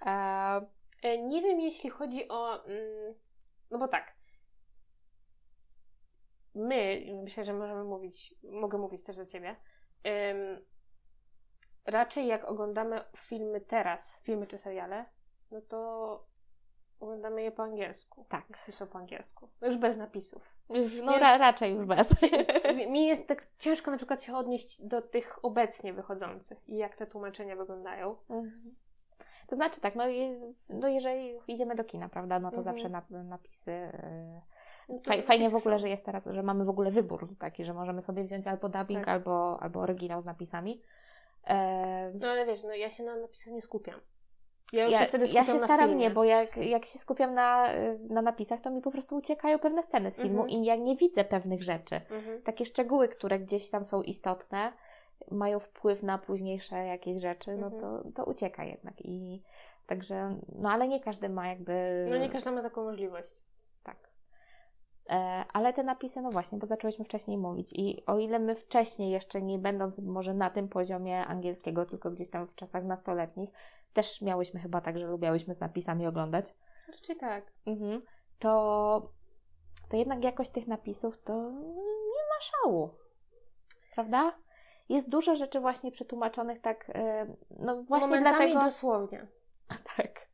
[0.07, 2.65] E, Nie wiem, jeśli chodzi o.
[2.65, 3.15] mm,
[3.71, 4.15] No bo tak.
[6.55, 9.57] My, myślę, że możemy mówić, mogę mówić też za ciebie.
[11.87, 15.05] Raczej jak oglądamy filmy teraz, filmy czy seriale,
[15.51, 16.25] no to
[17.01, 18.27] oglądamy je po angielsku.
[18.29, 18.45] Tak.
[18.51, 19.49] Jeśli są po angielsku.
[19.61, 20.43] No Już bez napisów.
[20.71, 22.09] już, no Więc- ra, raczej już bez.
[22.91, 27.07] Mi- jest tak ciężko na przykład się odnieść do tych obecnie wychodzących i jak te
[27.07, 28.17] tłumaczenia wyglądają.
[28.31, 28.75] Mhm.
[29.47, 30.05] To znaczy tak, no,
[30.69, 32.63] no jeżeli idziemy do kina, prawda, no to Mhm.
[32.77, 33.93] zawsze na, napisy.
[34.89, 37.75] to Faj, fajnie w ogóle, że jest teraz, że mamy w ogóle wybór taki, że
[37.75, 39.09] możemy sobie wziąć albo dubbing, Tak.
[39.09, 40.83] albo, albo oryginał z napisami.
[41.47, 44.01] E, No ale wiesz, no ja się na napisach nie skupiam.
[44.73, 45.95] Ja ja, się ja się staram filmie.
[46.05, 49.59] nie, bo jak, jak się skupiam na, y, na napisach, to mi po prostu uciekają
[49.59, 50.51] pewne sceny z filmu Mhm.
[50.51, 51.95] i ja nie widzę pewnych rzeczy.
[52.11, 52.43] Mhm.
[52.43, 54.73] Takie szczegóły, które gdzieś tam są istotne,
[55.31, 57.81] mają wpływ na późniejsze jakieś rzeczy, no Mhm.
[57.81, 58.95] to, to ucieka jednak.
[58.99, 59.43] I
[59.87, 62.07] także, no ale nie każdy ma jakby.
[62.11, 63.37] No nie każdy ma taką możliwość.
[65.09, 67.73] E, ale te napisy, no właśnie, bo zaczęłyśmy wcześniej mówić.
[67.73, 72.31] I o ile my wcześniej, jeszcze nie będąc może na tym poziomie angielskiego, tylko gdzieś
[72.31, 73.51] tam w czasach nastoletnich,
[73.93, 76.55] też miałyśmy chyba tak, że lubiałyśmy z napisami oglądać,
[76.89, 77.53] Raczej tak.
[77.67, 78.03] mhm.
[78.39, 79.13] to,
[79.89, 81.51] to jednak jakość tych napisów to
[81.91, 82.95] nie ma szału.
[83.95, 84.39] Prawda?
[84.89, 88.65] Jest dużo rzeczy właśnie przetłumaczonych tak, e, no właśnie Momentami dlatego...
[88.65, 89.27] dosłownie.
[89.97, 90.29] Tak.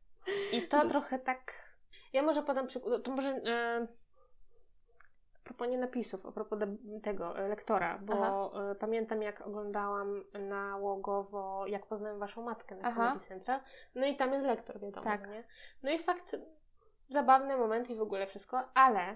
[0.51, 1.53] I to trochę tak...
[2.13, 3.29] Ja może podam przykład, to może...
[3.29, 3.87] E...
[5.45, 6.59] Propos nie napisów, a propos
[7.03, 8.71] tego e, lektora, bo Aha.
[8.71, 12.93] e, pamiętam jak oglądałam nałogowo Jak poznałem waszą matkę na.
[12.95, 13.59] Comedy Central,
[13.95, 15.27] no i tam jest lektor, wiadomo, Tak.
[15.29, 15.43] nie?
[15.83, 16.35] No i fakt,
[17.09, 19.15] zabawny moment i w ogóle wszystko, ale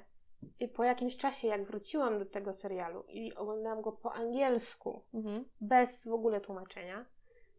[0.76, 5.46] po jakimś czasie jak wróciłam do tego serialu i oglądałam go po angielsku, Mhm.
[5.62, 7.06] bez w ogóle tłumaczenia,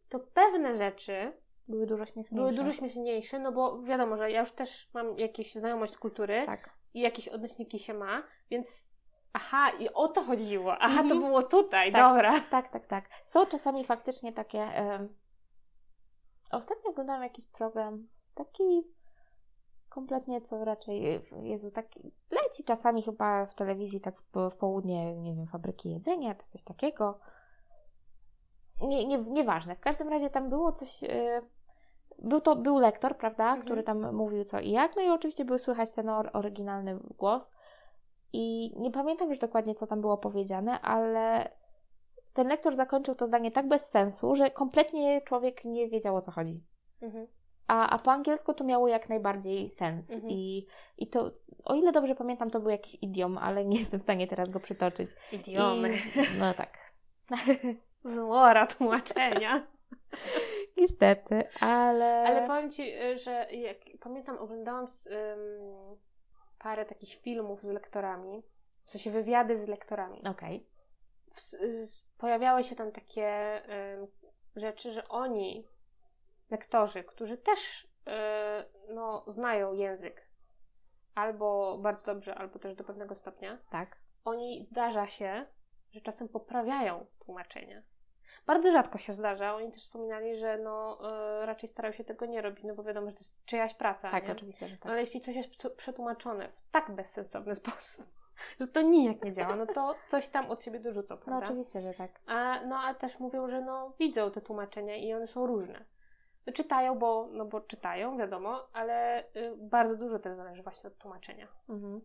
[0.08, 1.32] to pewne rzeczy
[1.68, 2.34] Były dużo śmieszniejsze.
[2.34, 6.70] były dużo śmieszniejsze, no bo wiadomo, że ja już też mam jakąś znajomość kultury Tak.
[6.94, 8.88] I jakieś odnośniki się ma, więc
[9.32, 11.20] aha, i o to chodziło, aha, to Mhm.
[11.20, 12.02] było tutaj, Tak.
[12.02, 12.40] dobra.
[12.50, 13.08] Tak, tak, tak.
[13.24, 14.66] Są czasami faktycznie takie.
[16.50, 18.82] Ostatnio oglądałam jakiś program, taki
[19.88, 21.20] kompletnie co raczej.
[21.42, 22.12] Jezu, taki.
[22.30, 26.62] Leci czasami chyba w telewizji, tak w, w południe, nie wiem, fabryki jedzenia czy coś
[26.62, 27.20] takiego.
[28.80, 29.76] Nie, nie, nieważne.
[29.76, 31.04] W każdym razie tam było coś.
[31.04, 31.42] e,
[32.22, 33.62] Był to był lektor, prawda, Mhm.
[33.62, 34.96] który tam mówił co i jak.
[34.96, 37.50] No i oczywiście był słychać ten or, oryginalny głos.
[38.32, 41.50] I nie pamiętam już dokładnie, co tam było powiedziane, ale
[42.32, 46.32] ten lektor zakończył to zdanie tak bez sensu, że kompletnie człowiek nie wiedział o co
[46.32, 46.64] chodzi.
[47.02, 47.26] Mhm.
[47.66, 50.10] A, a po angielsku to miało jak najbardziej sens.
[50.10, 50.30] Mhm.
[50.30, 50.66] I,
[50.98, 51.30] I to,
[51.64, 54.60] o ile dobrze pamiętam, to był jakiś idiom, ale nie jestem w stanie teraz go
[54.60, 55.10] przytoczyć.
[55.32, 55.88] Idiomy.
[55.94, 56.78] I, no tak.
[58.14, 59.66] Złora tłumaczenia.
[60.80, 62.24] Niestety, ale.
[62.26, 65.96] Ale powiem Ci, y, że jak pamiętam, oglądałam z, ym,
[66.58, 68.42] parę takich filmów z lektorami,
[68.84, 70.22] w sensie wywiady z lektorami.
[70.28, 70.66] Okej.
[71.34, 71.88] W, y,
[72.18, 73.62] pojawiały się tam takie
[73.98, 74.06] ym,
[74.56, 75.66] rzeczy, że oni,
[76.50, 80.30] lektorzy, którzy też y, no, znają język,
[81.14, 83.96] albo bardzo dobrze, albo też do pewnego stopnia, Tak.
[84.24, 85.46] oni zdarza się,
[85.92, 87.82] że czasem poprawiają tłumaczenia.
[88.46, 89.54] Bardzo rzadko się zdarza.
[89.54, 90.98] Oni też wspominali, że no,
[91.42, 94.10] y, raczej starają się tego nie robić, no bo wiadomo, że to jest czyjaś praca.
[94.10, 94.32] Tak, nie?
[94.32, 94.92] oczywiście, że No, tak.
[94.92, 98.06] ale jeśli coś jest prze- przetłumaczone w tak bezsensowny sposób,
[98.60, 101.46] że to nijak nie działa, no to coś tam od siebie dorzucą, No prawda?
[101.46, 102.10] oczywiście, że tak.
[102.26, 105.84] A, no a też mówią, że no, widzą te tłumaczenia i one są różne.
[106.46, 110.98] No, czytają, bo, no, bo czytają, wiadomo, ale y, bardzo dużo też zależy właśnie od
[110.98, 112.00] tłumaczenia Mhm.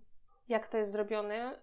[0.47, 1.60] Jak to jest zrobione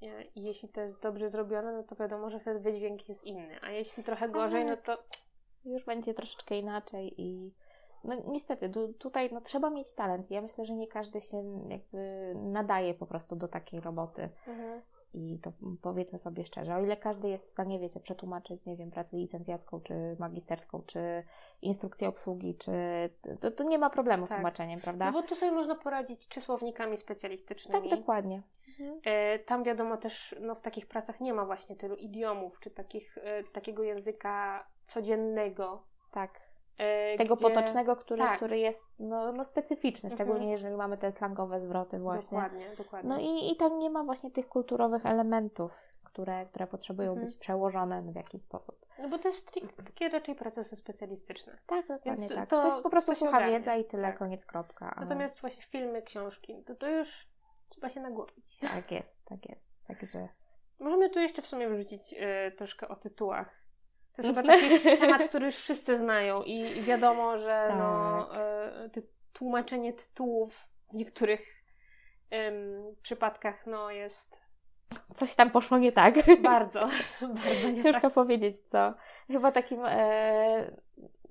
[0.00, 3.60] yy, i jeśli to jest dobrze zrobione, no to wiadomo, że wtedy wydźwięk jest inny,
[3.62, 4.98] a jeśli trochę gorzej, no to
[5.64, 7.54] Już będzie troszeczkę inaczej i
[8.04, 10.30] no niestety, tu, tutaj no, trzeba mieć talent.
[10.30, 14.28] Ja myślę, że nie każdy się jakby nadaje po prostu do takiej roboty.
[15.14, 18.90] I to powiedzmy sobie szczerze, o ile każdy jest w stanie, wiecie, przetłumaczyć, nie wiem,
[18.90, 21.24] pracę licencjacką, czy magisterską, czy
[21.62, 22.72] instrukcję obsługi, czy
[23.40, 24.38] to, to nie ma problemu z Tak.
[24.38, 25.04] tłumaczeniem, prawda?
[25.10, 27.88] no bo tu sobie można poradzić czy słownikami tak, specjalistycznymi.
[27.88, 28.42] dokładnie.
[29.04, 33.18] E, Tam wiadomo też, no w takich pracach nie ma właśnie tylu idiomów, czy takich,
[33.18, 35.82] e, takiego języka codziennego.
[36.10, 36.47] Tak.
[36.78, 38.36] E, Tego gdzie- potocznego, który, tak.
[38.36, 40.16] który jest no, no specyficzny, Mhm.
[40.16, 42.38] szczególnie jeżeli mamy te slangowe zwroty właśnie.
[42.38, 43.10] Dokładnie, dokładnie.
[43.10, 47.26] No i, i tam nie ma właśnie tych kulturowych elementów, które, które potrzebują Mhm.
[47.26, 48.86] być przełożone w jakiś sposób.
[48.98, 51.58] No bo to jest stricte takie raczej procesy specjalistyczne.
[51.66, 52.48] Tak, dokładnie Więc tak.
[52.50, 54.18] to- To, jest po prostu sucha wiedza i tyle, Tak.
[54.18, 54.96] koniec, kropka.
[55.00, 57.28] Natomiast właśnie filmy, książki, to to już
[57.80, 58.58] da się nagłowić.
[58.60, 59.68] Tak jest, tak jest.
[59.86, 60.28] Także...
[60.80, 63.57] Możemy tu jeszcze w sumie wrzucić y, troszkę o tytułach.
[64.22, 67.78] To jest chyba taki temat, który już wszyscy znają i, wiadomo, że tak.
[67.78, 68.28] no,
[68.96, 69.02] y,
[69.32, 71.64] tłumaczenie tytułów w niektórych
[72.32, 74.38] ym, przypadkach no, jest
[75.14, 76.14] Coś tam poszło nie tak.
[76.42, 76.80] bardzo,
[77.20, 78.12] bardzo nie Ciężko tak.
[78.12, 78.94] powiedzieć co.
[79.30, 80.76] Chyba takim, e,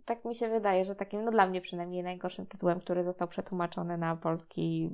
[0.06, 3.98] tak mi się wydaje, że takim, no dla mnie przynajmniej najgorszym tytułem, który został przetłumaczony
[3.98, 4.90] na polski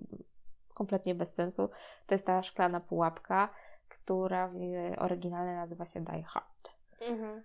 [0.73, 1.69] kompletnie bez sensu,
[2.08, 3.49] to jest ta szklana pułapka,
[3.89, 4.56] która w
[4.97, 6.71] oryginalnie nazywa się Die Hard.
[7.01, 7.43] Mhm.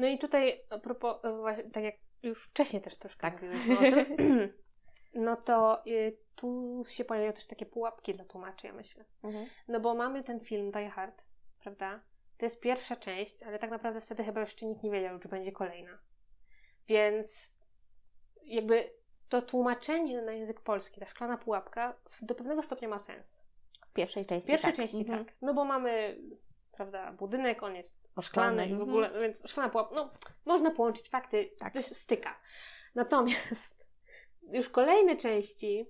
[0.00, 3.40] No i tutaj a propos, e, tak jak już wcześniej też troszkę Tak.
[3.40, 3.50] tym,
[5.14, 9.04] no to y, tu się pojawiają też takie pułapki dla tłumaczy, ja myślę.
[9.68, 11.22] No bo mamy ten film Die Hard,
[11.60, 12.00] prawda?
[12.38, 15.52] To jest pierwsza część, ale tak naprawdę wtedy chyba jeszcze nikt nie wiedział, czy będzie
[15.52, 15.98] kolejna.
[16.88, 17.54] Więc
[18.42, 18.90] jakby
[19.28, 23.26] to tłumaczenie na język polski, ta szklana pułapka, w- do pewnego stopnia ma sens.
[23.88, 24.76] W pierwszej W części pierwszej tak.
[24.76, 25.24] części Mhm.
[25.24, 25.34] tak.
[25.42, 26.18] No bo mamy,
[26.72, 28.88] prawda, budynek, on jest Szklany, i w mhm.
[28.88, 30.10] ogóle, więc szklana pułapka, no
[30.44, 31.72] można połączyć fakty, Tak.
[31.72, 32.40] to się styka.
[32.94, 33.86] Natomiast
[34.52, 35.86] już kolejne części,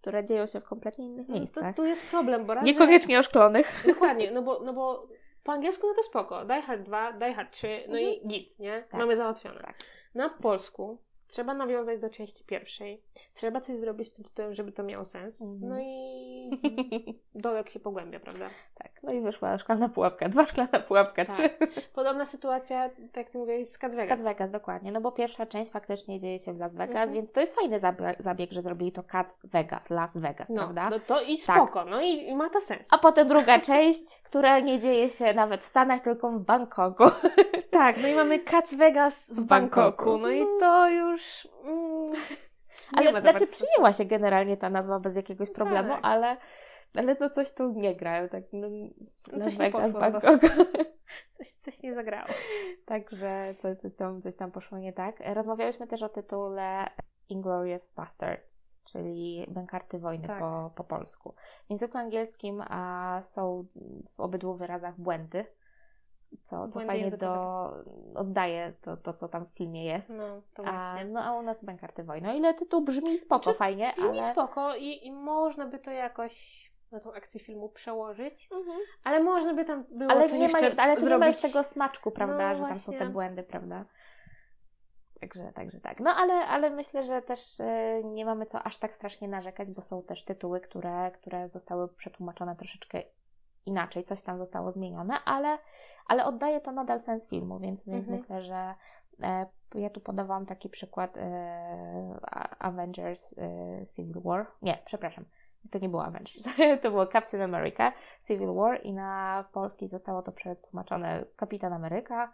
[0.00, 1.76] Które dzieją się w kompletnie innych no to miejscach.
[1.76, 3.82] tu jest problem, bo raz, że- Niekoniecznie oszklonych.
[3.94, 5.08] Dokładnie, no bo, no bo
[5.44, 6.44] po angielsku no to spoko.
[6.44, 8.82] Die Hard 2, Die Hard 3, no i git, nie?
[8.82, 9.00] Tak.
[9.00, 9.60] Mamy załatwione.
[9.60, 9.76] Tak.
[10.14, 10.98] Na polsku
[11.32, 13.02] trzeba nawiązać do części pierwszej.
[13.34, 15.42] Trzeba coś zrobić z tym tytułem, żeby to miało sens.
[15.42, 15.70] Mhm.
[15.70, 18.48] No i dołek się pogłębia, prawda?
[18.74, 21.36] tak, no i wyszła szklana pułapka, dwa szklana pułapka, Tak.
[21.36, 21.50] trzy.
[21.94, 24.10] Podobna sytuacja, tak jak ty mówiłeś, z Cat Z Vegas.
[24.10, 27.12] Las Vegas, dokładnie, no bo pierwsza część faktycznie dzieje się w Las Vegas, Mhm.
[27.14, 30.90] więc to jest fajny zabieg, zabieg, że zrobili to Cat Vegas, Las Vegas, No, prawda?
[30.90, 31.56] no to i Tak.
[31.56, 32.82] spoko, no i, i ma to sens.
[32.90, 37.04] A potem druga część, która nie dzieje się nawet w Stanach, tylko w Bangkoku.
[37.70, 39.80] Tak, no i mamy Cat Vegas w, W Bangkoku.
[39.80, 40.18] Bangkoku.
[40.18, 41.21] No i to już...
[41.64, 42.06] Mm,
[42.92, 46.00] nie Ale znaczy przyjęła się generalnie ta nazwa bez jakiegoś problemu, Tak.
[46.02, 46.36] ale,
[46.94, 48.28] ale no coś tu nie gra.
[48.28, 48.68] Tak, no,
[49.32, 50.00] No Las coś nie poszło, no.
[50.00, 50.40] Bangkok.
[51.38, 52.28] Coś, coś nie zagrało.
[52.86, 55.22] Także coś, coś, tam, coś tam poszło nie tak.
[55.34, 56.90] Rozmawiałyśmy też o tytule
[57.28, 60.38] Inglorious Bastards, czyli Bękarty Wojny Tak.
[60.38, 61.34] po, po polsku.
[61.66, 63.66] W języku angielskim a, są
[64.10, 65.44] w obydwu wyrazach błędy,
[66.42, 67.70] co, co fajnie do,
[68.14, 70.10] oddaje to, to, co tam w filmie jest.
[70.10, 71.04] No, to A, właśnie.
[71.04, 72.30] no a u nas Bękarty Wojny.
[72.30, 74.32] O ile tytuł brzmi spoko, Znaczy, fajnie, Brzmi ale...
[74.32, 78.78] spoko i, i można by to jakoś na tą akcję filmu przełożyć, Mhm.
[79.04, 81.62] ale można by tam było Ale, coś nie ma, ale tu nie ma już tego
[81.62, 83.12] smaczku, prawda, No że tam są te właśnie.
[83.12, 83.84] błędy, prawda?
[85.20, 86.00] Także, także tak.
[86.00, 89.82] No ale, ale myślę, że też e, nie mamy co aż tak strasznie narzekać, bo
[89.82, 93.02] są też tytuły, które, które zostały przetłumaczone troszeczkę
[93.66, 95.58] inaczej, coś tam zostało zmienione, ale,
[96.06, 98.20] ale oddaje to nadal sens filmu, więc, więc Mhm.
[98.20, 98.74] myślę, że
[99.22, 102.20] e, ja tu podawałam taki przykład e,
[102.58, 104.46] Avengers e, Civil War.
[104.62, 105.24] Nie, przepraszam.
[105.70, 106.44] To nie było Avengers,
[106.82, 107.92] to było Captain America
[108.26, 112.32] Civil War i na polski zostało to przetłumaczone Kapitan Ameryka,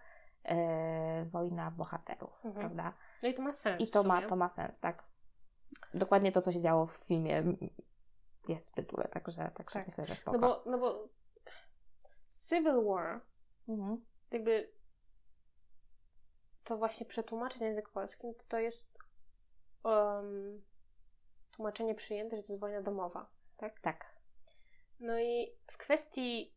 [1.32, 2.54] Wojna Bohaterów, Mhm.
[2.66, 2.92] prawda?
[3.22, 3.80] No i to ma sens.
[3.82, 5.04] I to ma, to ma sens, tak.
[5.94, 7.42] Dokładnie to, co się działo w filmie
[8.48, 9.86] jest w tytule, także, także Tak.
[9.86, 10.38] myślę, że spoko.
[10.38, 11.08] No bo, no bo
[12.48, 13.20] Civil War,
[13.68, 14.04] Mhm.
[14.30, 14.72] jakby
[16.64, 18.98] to właśnie przetłumaczyć na język polski, to, to jest
[19.84, 20.62] um,
[21.56, 23.30] tłumaczenie przyjęte, że to jest wojna domowa.
[23.56, 23.80] Tak?
[23.80, 24.18] Tak.
[25.00, 26.54] No i w kwestii,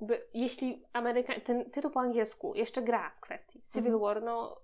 [0.00, 4.00] by, jeśli Ameryka, ten tytuł po angielsku jeszcze gra w kwestii Civil Mhm.
[4.00, 4.60] War, no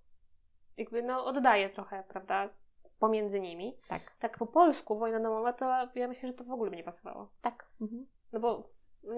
[0.76, 2.48] jakby no oddaje trochę, prawda,
[2.98, 3.78] pomiędzy nimi.
[3.88, 4.16] Tak.
[4.18, 7.30] Tak po polsku wojna domowa, to ja myślę, że to w ogóle by nie pasowało.
[7.42, 7.66] Tak.
[7.80, 8.06] Mhm.
[8.32, 8.70] No bo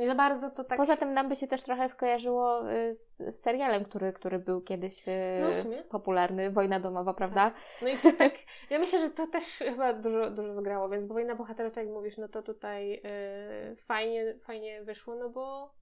[0.06, 0.78] za bardzo to tak...
[0.78, 4.60] Poza tym nam by się też trochę skojarzyło y, z, z serialem, który, który był
[4.60, 5.12] kiedyś y,
[5.64, 7.52] No, popularny, Wojna Domowa, prawda?
[7.82, 8.32] No i to tak,
[8.70, 11.94] ja myślę, że to też chyba dużo, dużo zgrało, więc bo Wojna Bohaterów, tak jak
[11.94, 15.74] mówisz, no to tutaj yy, fajnie, fajnie wyszło, no bo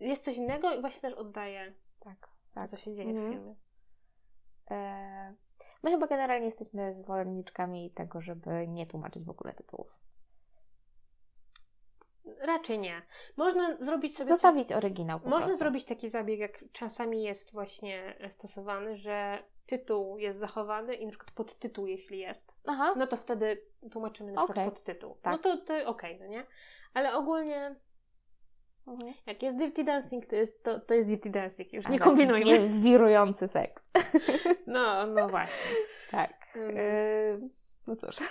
[0.00, 2.28] jest coś innego i właśnie też oddaje Tak.
[2.54, 2.70] tak.
[2.70, 3.30] co się dzieje Mhm.
[3.30, 3.54] w filmie.
[4.70, 5.34] E,
[5.82, 10.03] my chyba generalnie jesteśmy zwolenniczkami tego, żeby nie tłumaczyć w ogóle tytułów.
[12.40, 13.02] Raczej nie.
[13.36, 14.28] Można zrobić sobie...
[14.28, 15.58] Zostawić oryginał Można prostu.
[15.58, 21.30] zrobić taki zabieg, jak czasami jest właśnie stosowany, że tytuł jest zachowany i na przykład
[21.30, 22.94] podtytuł, jeśli jest, Aha.
[22.96, 24.70] no to wtedy tłumaczymy na przykład Okej.
[24.70, 25.16] podtytuł.
[25.22, 25.32] Tak.
[25.32, 26.46] No to, to okej, no nie?
[26.94, 27.76] Ale ogólnie
[28.86, 29.14] Mhm.
[29.26, 31.72] Jak jest Dirty Dancing, to jest, to, to jest Dirty Dancing.
[31.72, 32.44] Już nie kombinujmy.
[32.44, 33.82] Nie wirujący seks.
[34.66, 35.70] No, no właśnie.
[36.10, 36.32] Tak.
[37.86, 38.16] No cóż.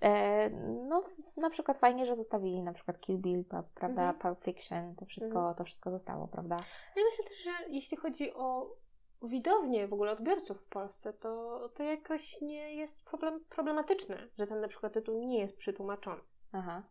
[0.00, 0.50] E,
[0.88, 1.02] no,
[1.36, 4.18] na przykład fajnie, że zostawili na przykład Kill Bill, prawda, Mhm.
[4.18, 5.54] Pulp Fiction, to wszystko, Mhm.
[5.54, 6.56] to wszystko zostało, prawda?
[6.96, 8.76] Ja myślę też, że jeśli chodzi o
[9.22, 14.60] widownię, w ogóle odbiorców w Polsce, to, to jakoś nie jest problem, problematyczne, że ten
[14.60, 16.20] na przykład tytuł nie jest przetłumaczony.
[16.52, 16.82] Aha.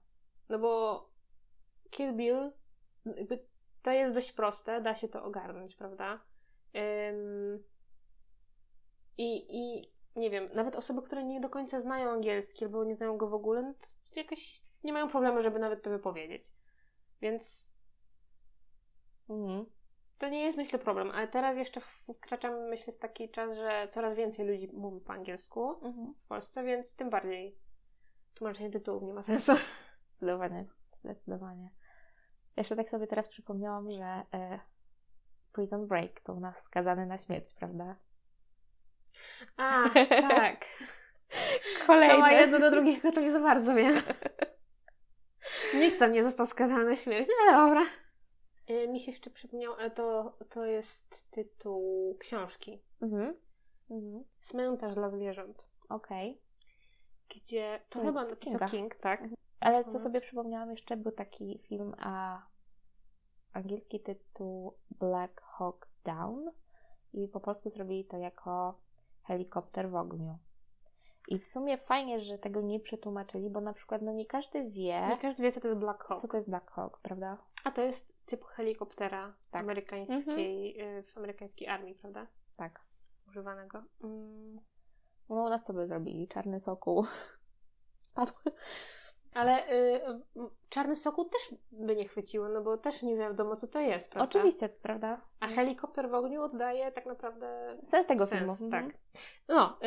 [0.50, 1.06] No bo
[1.90, 2.52] Kill Bill,
[3.06, 3.46] jakby
[3.82, 6.20] to jest dość proste, da się to ogarnąć, prawda?
[7.10, 7.64] Ym,
[9.18, 13.18] I, I nie wiem, nawet osoby, które nie do końca znają angielski albo nie znają
[13.18, 16.54] go w ogóle, no to jakoś nie mają problemu, żeby nawet to wypowiedzieć.
[17.22, 17.74] Więc
[19.30, 19.66] Mhm.
[20.18, 21.12] to nie jest, myślę, problem.
[21.12, 21.82] Ale teraz jeszcze
[22.18, 26.14] wkraczamy, myślę, w taki czas, że coraz więcej ludzi mówi po angielsku Mhm.
[26.14, 27.58] w Polsce, więc tym bardziej
[28.34, 29.52] tłumaczenie tytułów nie ma sensu.
[30.10, 30.66] Zdecydowanie,
[31.04, 31.70] zdecydowanie.
[32.58, 34.60] Jeszcze tak sobie teraz przypomniałam, że e,
[35.54, 37.96] Prison Break to u nas skazany na śmierć, prawda?
[39.58, 39.90] A,
[40.30, 40.66] tak.
[41.88, 42.34] Co ma Kolejny.
[42.34, 44.02] jedno do drugiego, to nie za bardzo wiem.
[45.80, 47.86] Nikt tam nie został skazany na śmierć, no ale dobra.
[48.70, 52.82] Y, Mi się jeszcze przypomniał, ale to, to jest tytuł książki.
[53.02, 53.36] Mhm.
[53.90, 54.24] Mhm.
[54.42, 55.64] Cmentarz dla zwierząt.
[55.90, 56.42] Okej.
[57.30, 58.68] Gdzie to To chyba napisał Kinga.
[58.68, 59.22] King, tak?
[59.60, 60.00] Ale co Mhm.
[60.04, 62.42] sobie przypomniałam jeszcze, był taki film, a
[63.54, 66.52] angielski tytuł Black Hawk Down
[67.14, 68.80] i po polsku zrobili to jako
[69.24, 70.38] helikopter w ogniu.
[71.28, 75.08] I w sumie fajnie, że tego nie przetłumaczyli, bo na przykład no nie każdy wie,
[75.10, 76.22] Nie każdy wie, co to jest Black Hawk.
[76.22, 77.38] co to jest Black Hawk, prawda?
[77.64, 79.64] A to jest typ helikoptera Tak.
[79.64, 82.28] amerykańskiej, y, w amerykańskiej armii, prawda?
[82.58, 82.82] Tak.
[83.28, 83.84] Używanego.
[84.04, 84.60] Mm.
[85.30, 86.28] No u nas co by zrobili?
[86.28, 87.06] Czarny sokół.
[88.02, 88.32] Spadł.
[89.34, 90.22] Ale y, y,
[90.70, 94.30] czarny sokół też by nie chwyciło, no bo też nie wiadomo, co to jest, prawda?
[94.30, 95.22] Oczywiście, prawda?
[95.40, 98.72] A helikopter w ogniu oddaje tak naprawdę Sens tego sens, filmu.
[98.72, 98.84] tak.
[98.84, 98.98] Mhm.
[99.48, 99.78] No,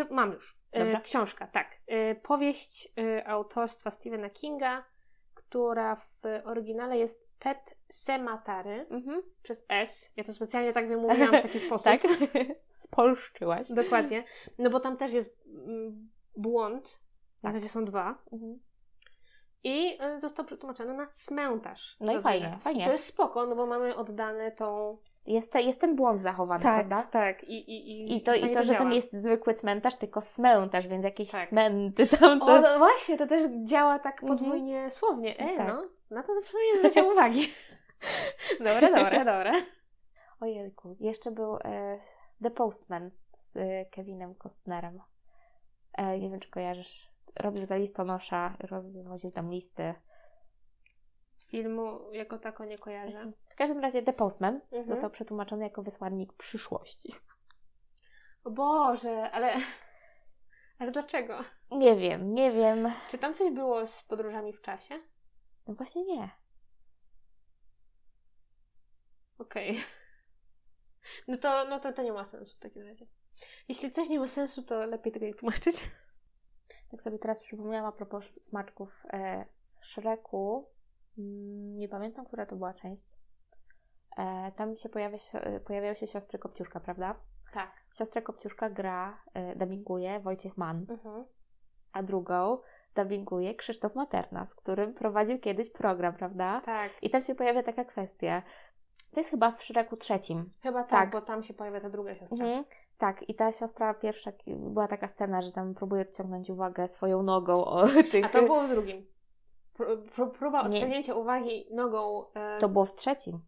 [0.00, 0.56] y, mam już.
[0.76, 1.00] Y, Dobrze.
[1.00, 1.68] książka, tak.
[1.92, 2.92] Y, powieść
[3.26, 4.84] autorstwa Stephena Kinga,
[5.34, 9.22] która w oryginale jest Pet Sematary Mhm.
[9.42, 10.12] przez S.
[10.16, 11.84] Ja to specjalnie tak wymówiłam w taki sposób.
[11.84, 12.00] Tak?
[12.76, 13.72] Spolszczyłaś.
[13.72, 14.24] Dokładnie.
[14.58, 17.00] No bo tam też jest mm, błąd.
[17.42, 17.52] Tak.
[17.52, 18.18] zasadzie są dwa.
[18.32, 18.58] Mhm.
[19.64, 21.96] I y, został przetłumaczony na cmentarz.
[22.00, 22.82] No i fajnie, fajnie.
[22.82, 24.98] I to jest spoko, no bo mamy oddane tą...
[25.26, 27.02] Jest, te, jest ten błąd zachowany, prawda?
[27.02, 27.44] tak.
[27.44, 30.86] I, i, i, I to, i to że to nie jest zwykły cmentarz, tylko smętarz,
[30.88, 31.48] więc jakieś Tak.
[31.48, 32.62] smęty tam O, coś.
[32.62, 34.38] no właśnie, to też działa tak Mhm.
[34.38, 35.38] podwójnie słownie.
[35.38, 35.68] E, Tak.
[35.68, 35.88] no.
[36.10, 37.46] Na to zawsze nie zwróciłam uwagi.
[38.58, 39.52] Dobre, dobre, dobre.
[40.40, 41.98] Ojejku, jeszcze był e,
[42.42, 45.00] The Postman z e, Kevinem Costnerem.
[45.92, 47.09] E, nie wiem, czy kojarzysz.
[47.36, 49.94] Robił za listonosza, rozwoził tam listy.
[51.46, 53.32] Filmu jako tako nie kojarzę.
[53.48, 54.88] W każdym razie The Postman Mhm.
[54.88, 57.14] został przetłumaczony jako wysłannik przyszłości.
[58.44, 59.54] O Boże, ale...
[60.78, 61.40] Ale dlaczego?
[61.70, 62.88] Nie wiem, nie wiem.
[63.08, 64.94] Czy tam coś było z podróżami w czasie?
[65.66, 66.30] No właśnie nie.
[69.38, 69.78] Okej.
[71.28, 73.06] No to, no to to nie ma sensu w takim razie.
[73.68, 75.76] Jeśli coś nie ma sensu, to lepiej tego nie tłumaczyć.
[76.90, 79.44] Tak sobie teraz przypomniałam a propos smaczków e,
[79.82, 80.68] Shreku.
[81.18, 83.16] Mm, Nie pamiętam, która to była część.
[84.16, 87.14] E, tam się pojawia, e, pojawiają się siostry Kopciuszka, prawda?
[87.54, 87.70] Tak.
[87.98, 91.24] Siostrę Kopciuszka gra, e, dubbinguje Wojciech Mann, Mhm.
[91.92, 92.58] a drugą
[92.94, 96.62] dubbinguje Krzysztof Materna, z którym prowadził kiedyś program, prawda?
[96.64, 96.92] Tak.
[97.02, 98.42] I tam się pojawia taka kwestia.
[99.14, 100.50] To jest chyba w Shreku trzecim.
[100.62, 101.10] Chyba tak, Tak.
[101.10, 102.36] bo tam się pojawia ta druga siostra.
[102.46, 102.64] Mhm.
[103.00, 107.64] Tak, i ta siostra pierwsza, była taka scena, że tam próbuje odciągnąć uwagę swoją nogą
[107.64, 108.24] o tych...
[108.24, 109.06] A to było w drugim.
[109.78, 110.74] Pró- pró- próba Nie.
[110.76, 112.24] odciągnięcia uwagi nogą.
[112.34, 113.40] E, To było w trzecim.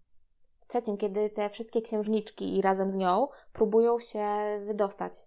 [0.61, 4.27] W trzecim, kiedy te wszystkie księżniczki i razem z nią próbują się
[4.67, 5.19] wydostać.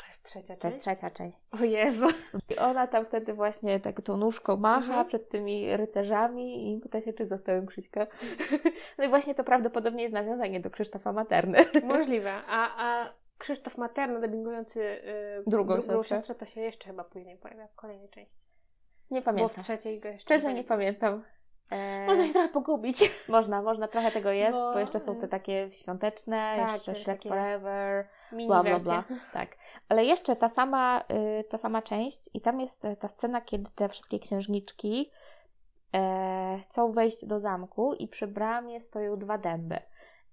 [0.00, 0.98] to jest trzecia To jest część.
[1.00, 1.54] trzecia część.
[1.60, 2.06] O Jezu.
[2.50, 5.06] I ona tam wtedy właśnie tak tą nóżką macha Mhm.
[5.06, 8.06] przed tymi rycerzami i pyta się, czy zostałem Krzyśka.
[8.98, 11.58] No i właśnie to prawdopodobnie jest nawiązanie do Krzysztofa Materny.
[11.84, 12.32] Możliwe.
[12.48, 16.16] A, a Krzysztof Materno, dubbingujący y, Drugą drugą siostrę.
[16.16, 18.36] siostrę, to się jeszcze chyba później pojawia w kolejnej części.
[19.10, 19.64] Nie Bo w pamiętam.
[19.64, 21.24] trzeciej go jeszcze Szczerze nie pamiętam.
[21.70, 23.12] E, Można się trochę pogubić.
[23.28, 26.94] można, można, trochę tego jest, bo, Bo, jeszcze są te y, takie świąteczne, tak, jeszcze
[26.94, 28.08] Shrek Forever,
[28.46, 29.04] bla, bla, bla.
[29.32, 29.56] Tak.
[29.88, 31.04] Ale jeszcze ta sama,
[31.40, 35.10] y, ta sama część i tam jest e, ta scena, kiedy te wszystkie księżniczki
[35.94, 39.78] e, chcą wejść do zamku i przy bramie stoją dwa dęby.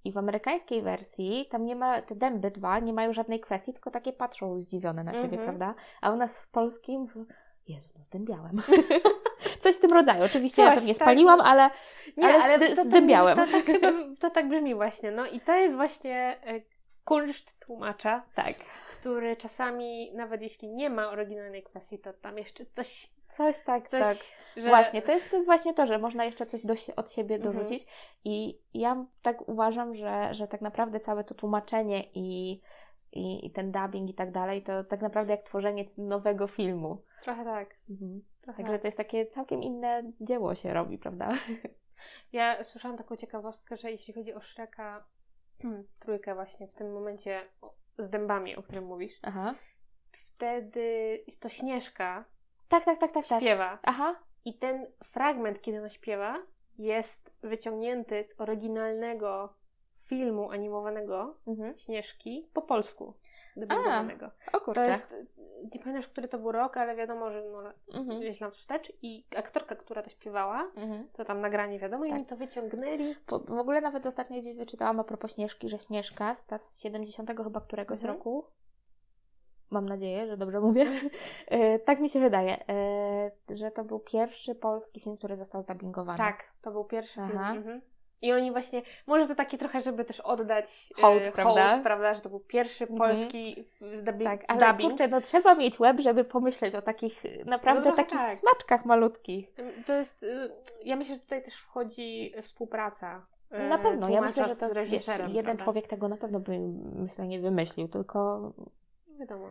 [0.04, 3.92] I w amerykańskiej wersji tam nie ma, te dęby dwa nie mają żadnej kwestii, tylko
[3.92, 5.44] takie patrzą zdziwione na siebie, Mhm.
[5.44, 5.76] prawda?
[6.02, 7.26] A u nas w polskim, w...
[7.68, 8.62] Jezu, no zdębiałem.
[9.60, 10.24] Coś w tym rodzaju.
[10.24, 11.02] Oczywiście ja Coś, pewnie tak.
[11.02, 11.70] spaliłam, ale
[12.18, 13.38] Nie, Ale ale, zdy- to, to, zdębiałem.
[13.38, 13.92] to, tak chyba,
[14.22, 15.12] to tak brzmi właśnie.
[15.12, 16.62] No i to jest właśnie e,
[17.06, 18.56] kunszt tłumacza, tak.
[19.00, 24.02] który czasami, nawet jeśli nie ma oryginalnej kwestii, to tam jeszcze coś, Coś tak, coś
[24.02, 24.18] tak.
[24.58, 24.70] że...
[24.70, 27.56] Właśnie, to jest, to jest właśnie to, że można jeszcze coś do, od siebie Mhm.
[27.56, 27.86] dorzucić
[28.26, 32.62] i ja tak uważam, że, że tak naprawdę całe to tłumaczenie i,
[33.12, 37.04] i, i ten dubbing i tak dalej, to tak naprawdę jak tworzenie nowego filmu.
[37.24, 37.76] Trochę tak.
[37.90, 38.22] Mhm.
[38.42, 38.64] Trochę.
[38.64, 41.32] Także to jest takie całkiem inne dzieło się robi, prawda?
[42.32, 45.04] Ja słyszałam taką ciekawostkę, że jeśli chodzi o Shreka
[46.00, 47.42] trójkę właśnie w tym momencie
[47.98, 49.56] z dębami, o którym mówisz, Aha.
[50.12, 52.26] wtedy jest to Śnieżka
[52.70, 53.40] Tak, tak, tak, tak, tak.
[53.42, 53.80] śpiewa.
[53.84, 54.16] Aha.
[54.46, 56.36] I ten fragment, kiedy ona śpiewa,
[56.78, 59.54] jest wyciągnięty z oryginalnego
[60.06, 61.78] filmu animowanego Mhm.
[61.78, 63.14] Śnieżki po polsku.
[63.56, 64.26] Dubbingowanego.
[64.26, 64.88] O To kurczę.
[64.88, 65.16] jest,
[65.74, 67.60] nie pamiętam który to był rok, ale wiadomo, że no,
[68.00, 68.20] Mhm.
[68.20, 71.08] gdzieś tam wstecz i aktorka, która to śpiewała, Mhm.
[71.14, 72.18] to tam nagranie wiadomo i Tak.
[72.18, 73.14] oni to wyciągnęli.
[73.16, 76.82] W, w ogóle nawet ostatnio gdzieś wyczytałam a propos Śnieżki, że Śnieżka z, ta z
[76.82, 78.18] 70 chyba któregoś Mhm.
[78.18, 78.46] roku.
[79.72, 80.86] Mam nadzieję, że dobrze mówię.
[81.48, 86.18] E, tak mi się wydaje, e, że to był pierwszy polski film, który został zdubbingowany.
[86.18, 87.32] Tak, to był pierwszy film.
[87.42, 87.54] Aha.
[87.56, 87.82] Mhm.
[88.22, 91.70] I oni właśnie, może to takie trochę, żeby też oddać e, Hołd, prawda?
[91.70, 92.98] hołd, prawda, że to był pierwszy Mhm.
[93.00, 93.66] polski
[94.04, 94.90] dubbing, Tak, ale dubbing.
[94.90, 98.32] kurczę, no trzeba mieć łeb, żeby pomyśleć o takich naprawdę trochę takich tak.
[98.40, 99.54] smaczkach malutkich.
[99.88, 100.52] To jest, y,
[100.84, 103.26] ja myślę, że tutaj też wchodzi współpraca.
[103.52, 105.64] e, Na pewno, ja myślę, że to wiesz, jeden prawda?
[105.64, 106.60] człowiek tego na pewno by
[106.96, 108.42] myślę nie wymyślił, tylko
[109.20, 109.48] Wiadomo.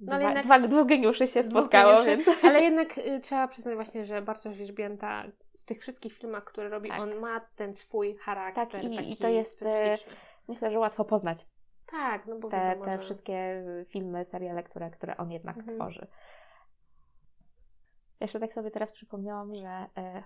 [0.00, 2.16] No, dwa, jednak- dwa, dwóch geniuszy się spotkało, geniuszy.
[2.32, 2.38] więc...
[2.44, 5.24] Ale jednak y, trzeba przyznać właśnie, że Bartosz Wierzbięta
[5.60, 7.00] w tych wszystkich filmach, które robi, Tak.
[7.00, 8.68] on ma ten swój charakter.
[8.68, 10.12] Tak, i- i to jest, specyficzny.
[10.48, 11.46] Myślę, że łatwo poznać
[11.90, 15.78] Tak, no bo te, wiadomo, te że- wszystkie filmy, seriale, które, które on jednak Mhm.
[15.78, 16.06] tworzy.
[18.20, 20.22] Jeszcze tak sobie teraz przypomniałam, że e,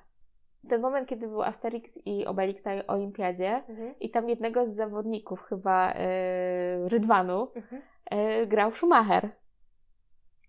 [0.69, 3.95] ten moment, kiedy był Asterix i Obelix na Olimpiadzie Mhm.
[4.01, 5.95] i tam jednego z zawodników, chyba
[6.85, 7.83] Rydwanu, Mhm.
[8.11, 9.29] E, grał Schumacher.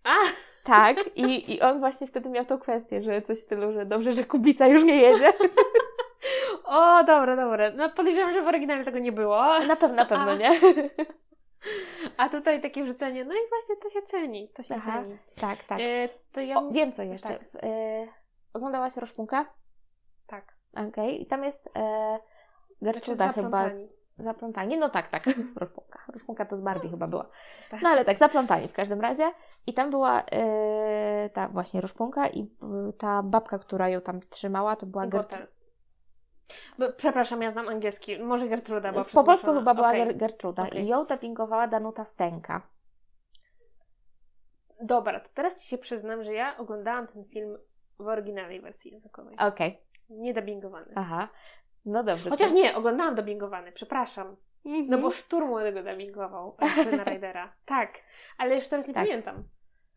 [0.04, 0.14] A!
[0.64, 1.22] Tak, i,
[1.54, 4.66] i on właśnie wtedy miał tą kwestię, że coś w stylu, że dobrze, że Kubica
[4.66, 5.32] już nie jedzie.
[6.64, 7.70] O, dobra, dobra.
[7.70, 9.58] No podejrzewam, że w oryginale tego nie było.
[9.68, 10.34] Na pewno, na pewno A.
[10.34, 10.60] nie.
[12.16, 14.48] A tutaj takie wrzucenie, no i właśnie to się ceni.
[14.48, 15.18] To się Aha, ceni.
[15.40, 15.80] Tak, tak.
[15.80, 16.56] E, to ja.
[16.56, 17.28] O, wiem co jeszcze.
[17.28, 17.50] tak.
[17.50, 18.06] W, e,
[18.52, 19.46] oglądałaś Roszpunka?
[20.26, 20.54] Tak.
[20.88, 22.18] Okej, i tam jest e,
[22.82, 23.70] Gertruda Znaczy, chyba.
[24.16, 24.76] Zaplątanie?
[24.76, 25.22] No tak, tak.
[25.56, 25.98] Roszpunka.
[26.12, 27.30] Roszpunka to z Barbie chyba była.
[27.70, 27.82] Tak.
[27.82, 29.32] No ale tak, zaplątanie w każdym razie.
[29.66, 34.76] I tam była e, ta właśnie Roszpunka i e, ta babka, która ją tam trzymała,
[34.76, 35.46] to była Gertruda.
[36.96, 38.18] Przepraszam, ja znam angielski.
[38.18, 39.92] Może Gertruda, bo Po polsku chyba była.
[39.92, 40.84] Ger- Gertruda Okej.
[40.84, 42.62] i ją dubbingowała Danuta Stenka.
[44.82, 47.58] Dobra, to teraz Ci się przyznam, że ja oglądałam ten film
[47.98, 49.36] w oryginalnej wersji językowej.
[49.38, 50.92] Okej, Nie dubbingowany.
[50.94, 51.28] aha.
[51.86, 52.30] No dobrze.
[52.30, 54.36] Chociaż to- nie, oglądałam dubbingowany, przepraszam.
[54.64, 55.02] No Mhm.
[55.02, 57.52] bo Sztur młodego dubbingował Syna Raidera.
[57.66, 57.92] Tak,
[58.38, 59.04] ale już teraz nie Tak.
[59.06, 59.44] pamiętam.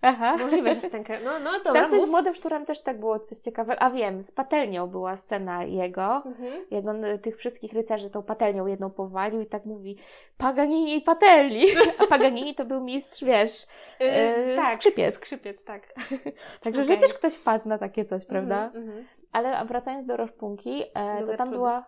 [0.06, 0.36] Aha.
[0.40, 1.20] Możliwe, że Stenkę.
[1.26, 2.10] No, no dobra, Tam coś z.
[2.10, 3.82] Młodym Szturem też tak było coś ciekawego.
[3.82, 6.24] A wiem, z patelnią była scena jego.
[6.26, 6.66] Mhm.
[6.72, 9.98] Jak on tych wszystkich rycerzy tą patelnią jedną powalił i tak mówi
[10.38, 11.66] Paganini i patelni.
[12.04, 13.52] A Paganini to był mistrz, wiesz.
[14.00, 15.16] Yy, Yy, tak, skrzypiec.
[15.16, 15.94] Skrzypiec, tak.
[16.64, 17.08] Także, że Okej.
[17.08, 18.66] też ktoś wpadł na takie coś, prawda?
[18.66, 19.06] Mhm, mhm.
[19.34, 21.86] Ale wracając do Roszpunki, e, to tam była...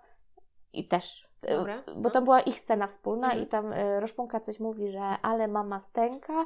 [0.74, 1.30] I też.
[1.44, 2.10] e, Dobra, Bo no.
[2.10, 3.44] tam była ich scena wspólna Mhm.
[3.44, 6.34] i tam e, Roszpunka coś mówi, że ale mama stęka.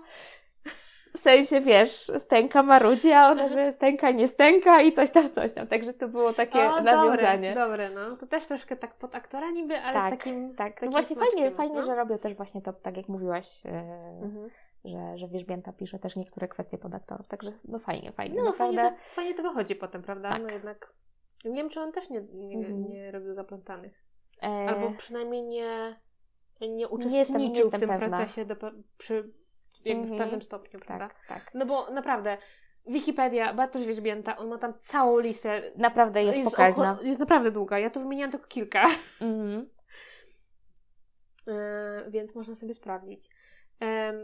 [1.13, 5.53] W sensie, wiesz, stęka marudzi, a ona, że stęka nie stęka i coś tam, coś
[5.53, 5.67] tam.
[5.67, 7.55] Także to było takie O, nawiązanie.
[7.55, 8.17] Dobre, dobre, no.
[8.17, 10.55] To też troszkę tak pod aktora niby, ale Tak, z takim...
[10.55, 11.83] Tak, no takim właśnie fajnie, smaczkiem, fajnie, no.
[11.85, 13.69] że robią też właśnie to, tak jak mówiłaś, e,
[14.21, 14.49] Mhm.
[14.85, 17.27] Że, że Wierzbięta pisze też niektóre kwestie pod aktorów.
[17.27, 18.35] Także no fajnie, fajnie.
[18.39, 18.75] No, naprawdę.
[18.81, 20.29] fajnie to, fajnie to wychodzi potem, prawda?
[20.29, 20.41] Tak.
[20.41, 20.93] No jednak...
[21.45, 22.89] Nie wiem, czy on też nie, nie, Mhm.
[22.89, 24.03] nie robił zaplątanych.
[24.43, 25.95] E, Albo przynajmniej nie,
[26.61, 28.17] nie uczestniczył nie jestem w tym pewna.
[28.17, 28.55] procesie do,
[28.97, 29.31] przy,
[29.85, 30.19] jakby w Mhm.
[30.19, 31.07] pewnym stopniu, prawda?
[31.07, 31.51] tak, tak.
[31.53, 32.37] No bo naprawdę,
[32.87, 35.61] Wikipedia, Bartosz Wierzbięta, on ma tam całą listę.
[35.75, 36.93] Naprawdę jest, pokaźna.
[36.93, 38.85] oko- jest naprawdę długa, ja tu wymieniłam tylko kilka,
[39.21, 39.69] Mhm.
[41.47, 43.29] e, więc można sobie sprawdzić.
[43.79, 44.15] Em,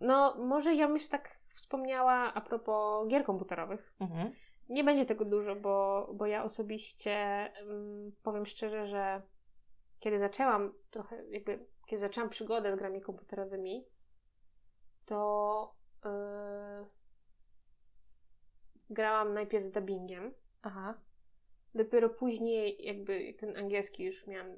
[0.00, 3.92] no, może ja myślę tak wspomniała a propos gier komputerowych.
[4.00, 4.32] Mhm.
[4.68, 7.14] Nie będzie tego dużo, bo, bo ja osobiście
[7.62, 9.22] mm, powiem szczerze, że
[10.00, 13.84] kiedy zaczęłam trochę, jakby, kiedy zaczęłam przygodę z grami komputerowymi,
[15.06, 15.74] to
[16.04, 16.10] yy,
[18.90, 20.34] grałam najpierw z dubbingiem.
[20.62, 21.00] Aha.
[21.74, 24.56] Dopiero później, jakby jak ten angielski już miałam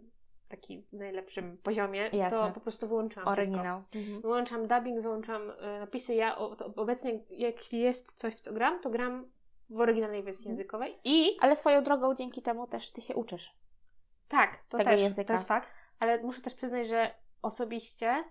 [0.51, 2.31] taki najlepszym poziomie, Jasne.
[2.31, 3.31] to po prostu wszystko.
[3.31, 3.83] Oryginał.
[3.95, 4.21] Mhm.
[4.21, 6.15] Wyłączam dubbing, wyłączam e, napisy.
[6.15, 6.37] Ja
[6.77, 9.31] obecnie, jeśli jest coś, w co gram, to gram
[9.71, 10.57] w oryginalnej wersji Mhm.
[10.59, 10.99] językowej.
[11.05, 13.57] I Ale swoją drogą dzięki temu też ty się uczysz.
[14.29, 15.27] tak, to Tego też języka.
[15.27, 15.69] to jest fakt.
[15.99, 18.25] Ale muszę też przyznać, że osobiście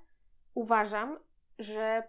[0.54, 1.20] uważam,
[1.60, 2.04] że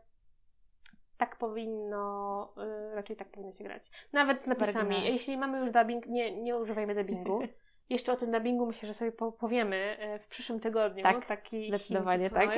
[1.19, 2.55] tak powinno,
[2.93, 3.91] y, raczej tak powinno się grać.
[4.13, 5.05] Nawet z napisami.
[5.05, 7.41] Jeśli mamy już dubbing, nie, nie używajmy dubbingu.
[7.91, 11.03] Jeszcze o tym dubbingu myślę, że sobie po- powiemy e, w przyszłym tygodniu.
[11.03, 12.51] Tak, taki Zdecydowanie tak.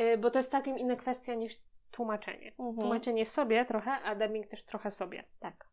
[0.00, 1.54] Y, Bo to jest całkiem inna kwestia niż
[1.90, 2.48] tłumaczenie.
[2.48, 2.76] Mhm.
[2.76, 5.24] Tłumaczenie sobie trochę, a dubbing też trochę sobie.
[5.40, 5.68] Tak.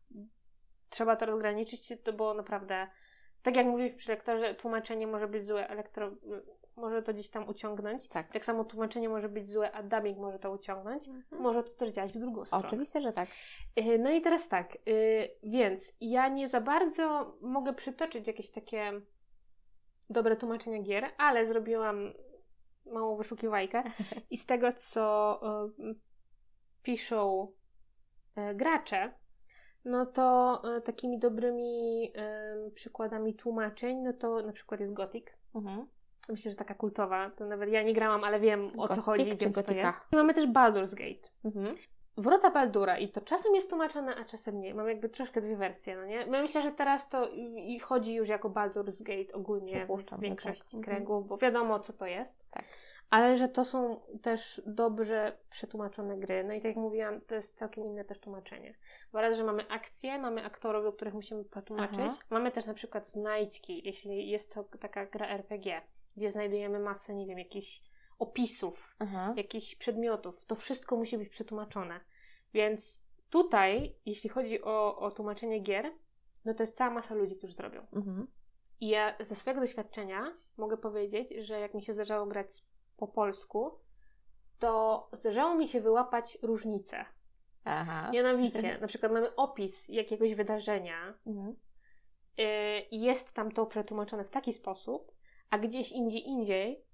[0.88, 2.86] Trzeba to rozgraniczyć, to było naprawdę,
[3.42, 6.10] tak jak mówiłeś przy lektorze, tłumaczenie może być złe, elektro,
[6.76, 8.08] może to gdzieś tam uciągnąć.
[8.08, 8.32] Tak.
[8.32, 11.04] Tak samo tłumaczenie może być złe, a dubbing może to uciągnąć.
[11.30, 12.66] Może to też działać w drugą stronę.
[12.66, 13.28] Oczywiście, że tak.
[13.78, 18.92] Y, No i teraz tak, y, więc ja nie za bardzo mogę przytoczyć jakieś takie
[20.10, 22.12] dobre tłumaczenia gier, ale zrobiłam
[22.86, 23.82] małą wyszukiwajkę
[24.30, 25.40] i z tego, co
[25.78, 25.94] y,
[26.82, 27.52] piszą
[28.54, 29.14] gracze,
[29.84, 32.12] no to takimi dobrymi
[32.74, 35.26] przykładami tłumaczeń, no to na przykład jest Gothic.
[35.54, 35.86] Mhm.
[36.28, 39.52] Myślę, że taka kultowa, to nawet ja nie grałam, ale wiem o co chodzi, wiem
[39.52, 39.98] co to jest.
[40.12, 41.28] I mamy też Baldur's Gate.
[41.44, 41.76] Mhm.
[42.16, 44.74] Wrota Baldura i to czasem jest tłumaczone, a czasem nie.
[44.74, 46.26] Mam jakby troszkę dwie wersje, no nie?
[46.26, 50.74] Myślę, że teraz to i chodzi już jako Baldur's Gate ogólnie Przypuszczam, w większości tak.
[50.74, 50.96] Mhm.
[50.96, 52.50] kręgów, bo wiadomo co to jest.
[52.50, 52.64] Tak.
[53.10, 56.44] Ale że to są też dobrze przetłumaczone gry.
[56.44, 58.74] No i tak jak mówiłam, to jest całkiem inne też tłumaczenie.
[59.12, 62.12] Bo raz, że mamy akcje, mamy aktorów, do których musimy przetłumaczyć.
[62.30, 65.80] Mamy też na przykład znajdźki, jeśli jest to taka gra RPG,
[66.16, 67.82] gdzie znajdujemy masę, nie wiem, jakichś
[68.18, 69.34] opisów, Aha.
[69.36, 70.44] jakichś przedmiotów.
[70.46, 72.00] To wszystko musi być przetłumaczone.
[72.54, 75.92] Więc tutaj, jeśli chodzi o, o tłumaczenie gier,
[76.44, 77.86] no to jest cała masa ludzi, którzy to robią.
[77.92, 78.26] Mhm.
[78.80, 82.64] I ja ze swojego doświadczenia mogę powiedzieć, że jak mi się zdarzało grać
[82.96, 83.78] po polsku,
[84.58, 87.04] to zdarzało mi się wyłapać różnice.
[87.64, 88.10] Aha.
[88.12, 91.56] Mianowicie, na przykład mamy opis jakiegoś wydarzenia Mhm.
[92.36, 95.12] yy, i jest tam to przetłumaczone w taki sposób,
[95.50, 96.84] a gdzieś indziej indziej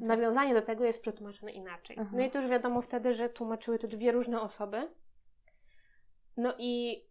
[0.00, 1.96] nawiązanie do tego jest przetłumaczone inaczej.
[2.00, 2.10] Aha.
[2.12, 4.88] No i to już wiadomo wtedy, że tłumaczyły to dwie różne osoby.
[6.36, 7.02] No i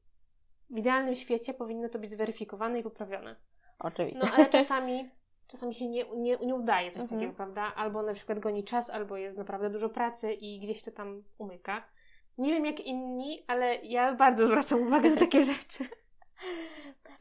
[0.70, 3.36] w idealnym świecie powinno to być zweryfikowane i poprawione.
[3.80, 4.26] Oczywiście.
[4.26, 5.10] No ale czasami,
[5.48, 7.20] czasami się nie, nie, nie udaje coś Mhm.
[7.22, 7.76] takiego, prawda?
[7.76, 11.84] Albo na przykład goni czas, albo jest naprawdę dużo pracy i gdzieś to tam umyka.
[12.38, 15.84] Nie wiem jak inni, ale ja bardzo zwracam uwagę na takie rzeczy.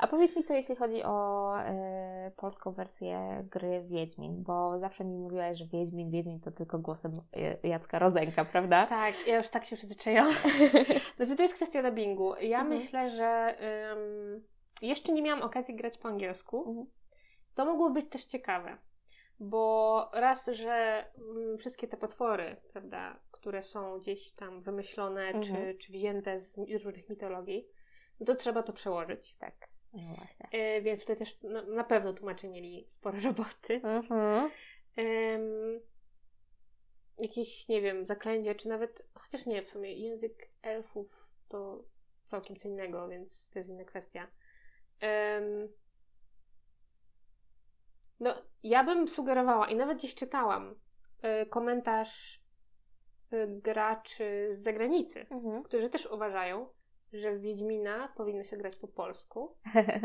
[0.00, 5.18] A powiedz mi, co jeśli chodzi o e, polską wersję gry Wiedźmin, bo zawsze mi
[5.18, 7.12] mówiłaś, że Wiedźmin, Wiedźmin to tylko głosem
[7.62, 8.86] e, Jacka Rozenka, prawda?
[8.86, 10.32] Tak, ja już tak się przyzwyczaiłam.
[11.16, 12.34] Znaczy to jest kwestia dubbingu.
[12.36, 12.68] Ja Mhm.
[12.68, 13.56] myślę, że
[13.92, 14.44] ym,
[14.82, 16.68] jeszcze nie miałam okazji grać po angielsku.
[16.68, 16.86] Mhm.
[17.54, 18.78] To mogło być też ciekawe,
[19.40, 25.42] bo raz, że mm, wszystkie te potwory, prawda, które są gdzieś tam wymyślone Mhm.
[25.42, 27.68] czy, czy wzięte z różnych mitologii,
[28.20, 29.36] no to trzeba to przełożyć.
[29.36, 29.69] Tak.
[29.92, 30.48] No właśnie.
[30.52, 33.80] Yy, więc tutaj też na, na pewno tłumacze mieli spore roboty.
[33.84, 34.50] Mhm.
[37.18, 41.84] Jakieś, nie wiem, zaklęcia, czy nawet, chociaż nie, w sumie język elfów to
[42.26, 44.26] całkiem co innego, więc to jest inna kwestia.
[48.20, 50.74] No, ja bym sugerowała i nawet gdzieś czytałam
[51.42, 52.42] y, komentarz
[53.32, 55.62] y, graczy z zagranicy, Mhm.
[55.62, 56.68] którzy też uważają,
[57.12, 59.54] że w Wiedźmina powinno się grać po polsku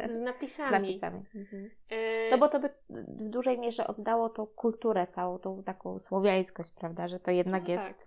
[0.10, 0.72] z Z napisami.
[0.72, 1.24] napisami.
[1.36, 1.70] Mhm.
[1.92, 6.72] Y, No bo to by w dużej mierze oddało tą kulturę, całą tą taką słowiańskość,
[6.72, 7.08] prawda?
[7.08, 7.84] Że to jednak No jest.
[7.84, 8.04] tak.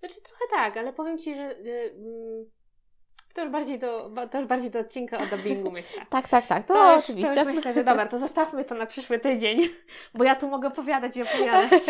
[0.00, 2.46] Znaczy trochę tak, ale powiem Ci, że y, mm,
[3.34, 6.06] to, już bardziej do, to już bardziej do odcinka o dubbingu myślę.
[6.10, 6.66] Tak, tak, tak.
[6.66, 7.34] To, To, już, oczywiście.
[7.34, 9.58] to już myślę, że dobra, to zostawmy to na przyszły tydzień,
[10.14, 11.82] bo ja tu mogę opowiadać i opowiadać.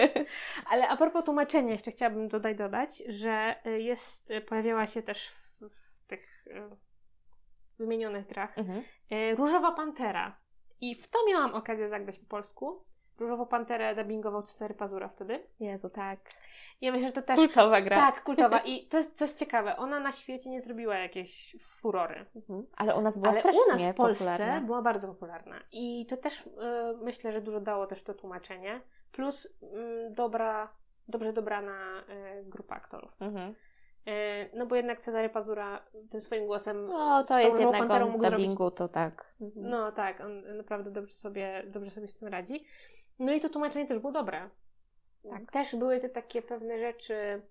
[0.71, 5.48] Ale a propos tłumaczenia, jeszcze chciałabym tutaj dodać, że y, jest, pojawiała się też w,
[7.79, 8.83] wymienionych grach Mhm.
[9.13, 10.37] y, Różowa Pantera.
[10.81, 12.85] I w to miałam okazję zagrać po polsku.
[13.19, 15.43] Różową Panterę dubbingował Cezary Pazura wtedy.
[15.61, 16.21] Jezu, tak.
[16.81, 17.97] Ja myślę, że to też Kultowa gra.
[17.97, 18.59] Tak, kultowa.
[18.73, 19.77] I to jest coś ciekawe.
[19.77, 22.27] Ona na świecie nie zrobiła jakiejś furory.
[22.37, 22.67] Mhm.
[22.77, 24.61] Ale u nas była Ale strasznie u nas w Polsce popularna.
[24.61, 25.61] była bardzo popularna.
[25.73, 26.51] I to też y,
[27.03, 28.81] myślę, że dużo dało też to tłumaczenie.
[29.13, 30.73] Plus mm, dobra,
[31.09, 32.05] dobrze dobrana
[32.41, 33.17] y, grupa aktorów.
[33.21, 33.55] Mhm.
[34.07, 38.13] Y, no bo jednak Cezary Pazura tym swoim głosem No, to jest jednak Panterą on
[38.13, 39.35] mógł zrobić dubbingu, to tak.
[39.41, 39.71] Mhm.
[39.71, 42.65] no tak, on naprawdę dobrze sobie, dobrze sobie z tym radzi.
[43.19, 44.51] No i to tłumaczenie też było dobre.
[45.31, 45.53] Tak.
[45.53, 47.43] Też były te takie pewne rzeczy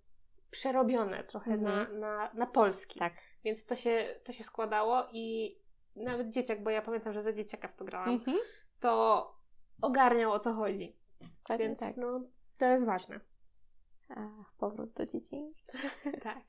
[0.51, 1.99] przerobione trochę Mhm.
[1.99, 2.99] na, na, na polski.
[2.99, 3.13] Tak.
[3.43, 5.57] Więc to się, to się składało i
[5.95, 8.37] nawet dzieciak, bo ja pamiętam, że za dzieciaka w to grałam, Mhm.
[8.79, 9.35] to
[9.81, 10.95] ogarniał o co chodzi.
[11.59, 11.97] Więc tak.
[11.97, 12.21] no,
[12.57, 13.19] to jest ważne.
[14.09, 15.77] Ach, powrót do dzieciństwa.
[16.23, 16.43] tak.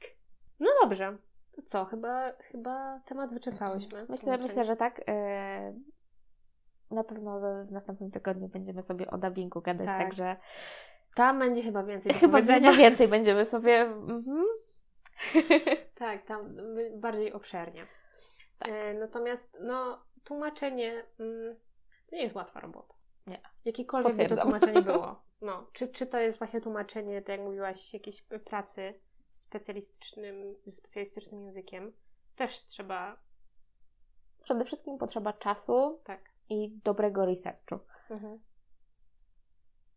[0.61, 1.19] No dobrze.
[1.57, 1.85] To co?
[1.85, 4.01] Chyba, chyba temat wyczerpałyśmy.
[4.01, 4.43] Myślę, Tłumaczenie.
[4.43, 5.01] myślę, że tak.
[5.09, 5.75] e,
[6.91, 9.99] Na pewno w następnym tygodniu będziemy sobie o dubbingu gadać, Tak.
[9.99, 10.37] także
[11.15, 13.81] Tam będzie chyba więcej chyba, chyba więcej będziemy sobie...
[13.81, 14.45] Mhm.
[15.95, 16.57] Tak, tam
[16.97, 17.87] bardziej obszernie.
[18.59, 18.69] Tak.
[18.73, 21.57] E, natomiast no, tłumaczenie mm,
[22.11, 22.95] to nie jest łatwa robota.
[23.29, 23.41] Nie.
[23.65, 25.17] Jakiekolwiek by to tłumaczenie było.
[25.41, 28.95] No, czy, czy to jest właśnie tłumaczenie, tak jak mówiłaś, jakiejś pracy
[29.33, 31.93] specjalistycznym, ze specjalistycznym językiem,
[32.37, 33.17] też trzeba.
[34.45, 36.21] Przede wszystkim potrzeba czasu Tak.
[36.49, 37.79] i dobrego researchu.
[38.11, 38.39] Mhm.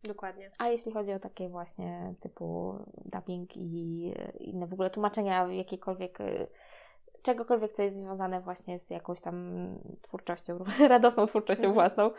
[0.02, 0.50] Dokładnie.
[0.58, 2.74] A jeśli chodzi o takie właśnie typu
[3.04, 6.46] dubbing i inne w ogóle tłumaczenia jakiekolwiek, y,
[7.22, 9.66] czegokolwiek, co jest związane właśnie z jakąś tam
[10.02, 10.58] twórczością,
[10.88, 11.74] radosną twórczością Mhm.
[11.74, 12.10] własną,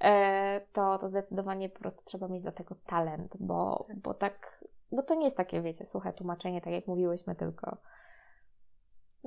[0.00, 5.02] e, to, to zdecydowanie po prostu trzeba mieć do tego talent, bo, bo tak, bo
[5.02, 7.76] to nie jest takie, wiecie, słuchaj, tłumaczenie, tak jak mówiłyśmy, tylko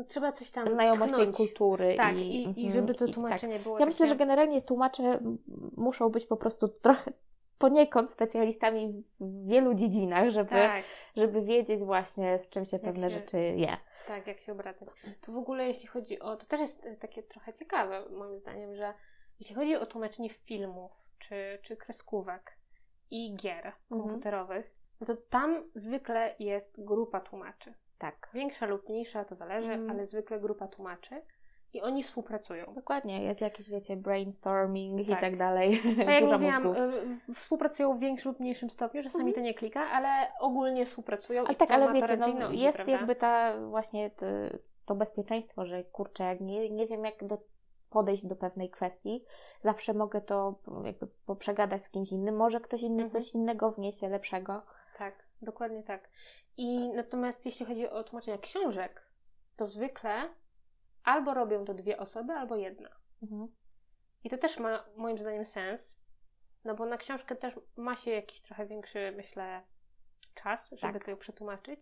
[0.08, 0.68] trzeba coś tam.
[0.68, 1.38] znajomość tej tknąć.
[1.38, 1.96] kultury.
[1.98, 3.14] Tak, i, i, i mhm, żeby to tak.
[3.14, 3.80] tłumaczenie było.
[3.80, 5.20] Ja myślę, że generalnie tłumacze
[5.78, 7.12] muszą być po prostu trochę
[7.58, 10.84] poniekąd specjalistami w wielu dziedzinach, żeby, Tak,
[11.16, 13.78] żeby wiedzieć właśnie z czym się pewne się- rzeczy je.
[14.08, 14.90] tak, jak się obracać.
[15.22, 16.36] To w ogóle, jeśli chodzi o.
[16.38, 18.94] To też jest takie trochę ciekawe, moim zdaniem, że
[19.40, 22.58] jeśli chodzi o tłumaczenie filmów czy, czy kreskówek
[23.12, 23.76] i gier Mhm.
[23.90, 27.74] komputerowych, no to tam zwykle jest grupa tłumaczy.
[28.00, 28.30] Tak.
[28.34, 29.92] Większa lub mniejsza, to zależy, Mhm.
[29.92, 31.22] ale zwykle grupa tłumaczy
[31.74, 32.74] i oni współpracują.
[32.76, 35.22] Dokładnie, jest jakiś, wiecie, brainstorming i Tak.
[35.22, 35.80] tak dalej.
[35.98, 36.82] Tak jak mówiłam, mózgu.
[37.30, 39.36] y, współpracują w większym lub mniejszym stopniu, czasami Mhm.
[39.36, 40.08] to nie klika, ale
[40.40, 41.44] ogólnie współpracują.
[41.44, 42.94] Ale i tak, ale wiecie, no, jest prawda?
[42.94, 44.26] jakby ta właśnie to,
[44.86, 47.38] to bezpieczeństwo, że kurczę, jak nie, nie wiem jak do,
[47.90, 49.24] podejść do pewnej kwestii,
[49.62, 50.56] zawsze mogę to
[50.86, 53.10] jakby poprzegadać z kimś innym, może ktoś inny Mhm.
[53.10, 54.62] coś innego wniesie lepszego.
[54.98, 56.10] Tak, dokładnie tak.
[56.58, 59.08] I natomiast jeśli chodzi o tłumaczenia książek,
[59.56, 60.12] to zwykle
[61.04, 62.90] albo robią to dwie osoby, albo jedna.
[63.24, 63.48] Mhm.
[64.24, 66.00] I to też ma moim zdaniem sens,
[66.66, 69.62] no bo na książkę też ma się jakiś trochę większy, myślę,
[70.36, 71.06] czas, żeby Tak.
[71.06, 71.80] to ją przetłumaczyć.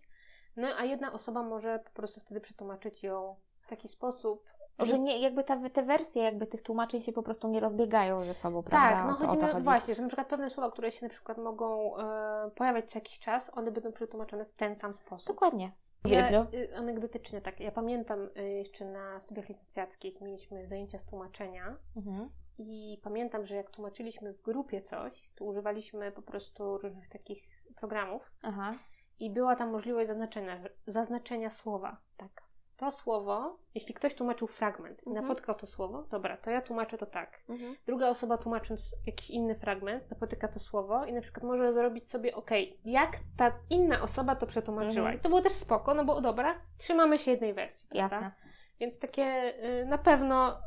[0.56, 4.44] No a jedna osoba może po prostu wtedy przetłumaczyć ją w taki sposób,
[4.80, 8.34] Że nie, jakby ta, te wersje jakby tych tłumaczeń się po prostu nie rozbiegają ze
[8.34, 8.90] sobą, prawda?
[8.90, 9.64] Tak, no O to- o to chodzi.
[9.64, 13.20] właśnie, że na przykład pewne słowa, które się na przykład mogą e, pojawiać co jakiś
[13.20, 15.28] czas, one będą przetłumaczone w ten sam sposób.
[15.28, 15.72] Dokładnie.
[16.06, 21.78] Ja, y, anegdotycznie tak, ja pamiętam y, jeszcze na studiach licencjackich mieliśmy zajęcia z tłumaczenia
[21.95, 22.30] Mhm.
[22.58, 27.43] i pamiętam, że jak tłumaczyliśmy w grupie coś, to używaliśmy po prostu różnych takich
[27.76, 28.76] programów Aha,
[29.20, 31.97] i była tam możliwość zaznaczenia, zaznaczenia słowa.
[32.18, 32.51] tak.
[32.82, 35.28] To słowo, jeśli ktoś tłumaczył fragment i Mhm.
[35.28, 37.40] napotkał to słowo, dobra, to ja tłumaczę to tak.
[37.50, 37.76] Mhm.
[37.86, 42.36] Druga osoba tłumacząc jakiś inny fragment napotyka to słowo i na przykład może zrobić sobie,
[42.36, 45.06] okej, jak ta inna osoba to przetłumaczyła.
[45.06, 45.16] Mhm.
[45.18, 47.90] I to było też spoko, no bo dobra, trzymamy się jednej wersji.
[47.90, 48.16] prawda?
[48.16, 48.32] Jasne.
[48.80, 50.58] Więc takie y, na pewno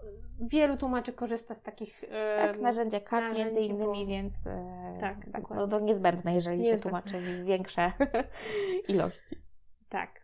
[0.41, 2.05] wielu tłumaczy korzysta z takich.
[2.05, 2.09] y,
[2.39, 5.69] Tak, narzędzia CAD narzędzi, między innymi, bo- więc e, Tak, no, dokładnie.
[5.69, 7.03] to niezbędne, jeżeli się Niezbędne.
[7.03, 7.93] tłumaczy większe
[8.89, 9.37] ilości.
[9.89, 10.24] Tak.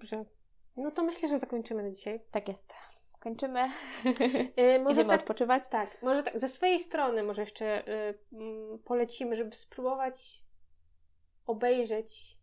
[0.00, 0.24] Dobrze.
[0.76, 2.20] No to myślę, że zakończymy na dzisiaj.
[2.30, 2.74] Tak jest.
[3.20, 3.60] Kończymy.
[4.58, 5.68] Y, może Idziemy tak, odpoczywać.
[5.68, 10.42] tak, może tak, ze swojej strony może jeszcze y, mm, polecimy, żeby spróbować
[11.46, 12.38] obejrzeć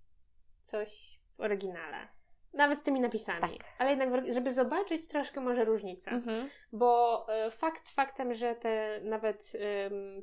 [0.63, 2.07] coś w oryginale.
[2.53, 3.41] Nawet z tymi napisami.
[3.41, 3.67] Tak.
[3.77, 6.11] Ale jednak, żeby zobaczyć troszkę może różnicę.
[6.11, 6.49] Mhm.
[6.71, 9.51] Bo e, fakt faktem, że te nawet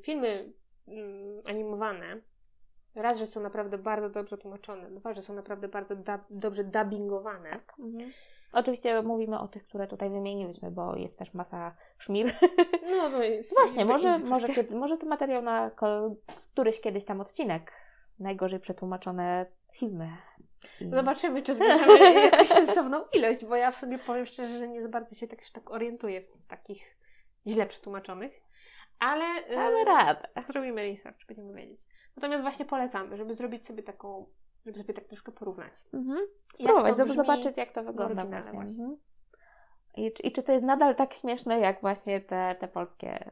[0.03, 0.53] filmy
[0.89, 2.21] em, animowane,
[2.95, 7.51] raz, że są naprawdę bardzo dobrze tłumaczone, dwa, że są naprawdę bardzo da- dobrze dubbingowane.
[7.51, 7.75] Tak.
[7.79, 8.11] Mhm.
[8.53, 12.35] Oczywiście mówimy o tych, które tutaj wymieniłyśmy, bo jest też masa szmir.
[12.91, 16.15] No, no jest Właśnie, może, może, kiedy, może to materiał na ko-
[16.53, 17.73] któryś kiedyś tam odcinek.
[18.19, 20.09] Najgorzej przetłumaczone filmy.
[20.91, 24.89] Zobaczymy, czy zbierzemy jakąś sensowną ilość, bo ja w sobie powiem szczerze, że nie za
[24.89, 26.97] bardzo się tak, tak orientuję w takich
[27.47, 28.33] źle przetłumaczonych.
[28.99, 30.29] Ale e, Damy radę.
[30.47, 31.81] zrobimy research, będziemy wiedzieć.
[32.17, 34.27] Natomiast właśnie polecamy, żeby zrobić sobie taką,
[34.67, 35.73] żeby sobie tak troszkę porównać.
[35.95, 36.19] Mhm.
[36.55, 38.53] Spróbować, żeby zobaczyć, jak to wygląda właśnie.
[38.53, 38.85] właśnie.
[38.85, 38.97] Mhm.
[39.97, 43.31] I, czy- I czy to jest nadal tak śmieszne, jak właśnie te, te polskie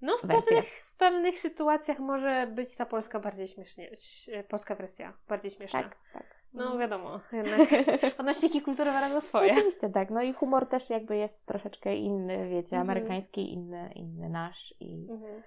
[0.00, 0.46] No, w wersje?
[0.56, 3.90] pewnych, w pewnych sytuacjach może być ta polska bardziej śmiesznie,
[4.48, 5.82] polska wersja bardziej śmieszna.
[5.82, 6.42] Tak, tak.
[6.54, 7.68] No wiadomo, jednak
[8.18, 9.52] odnośnniki kulturowe robią swoje.
[9.52, 12.82] Oczywiście tak, no i humor też jakby jest troszeczkę inny, wiecie, Mhm.
[12.90, 15.42] amerykański, inny, inny nasz i Mhm.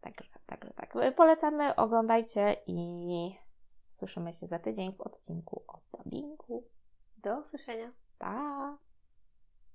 [0.00, 0.94] także, także tak.
[1.16, 3.38] Polecamy, oglądajcie i
[3.90, 6.64] słyszymy się za tydzień w odcinku o dubbingu.
[7.18, 7.92] Do usłyszenia.
[8.18, 8.78] Pa!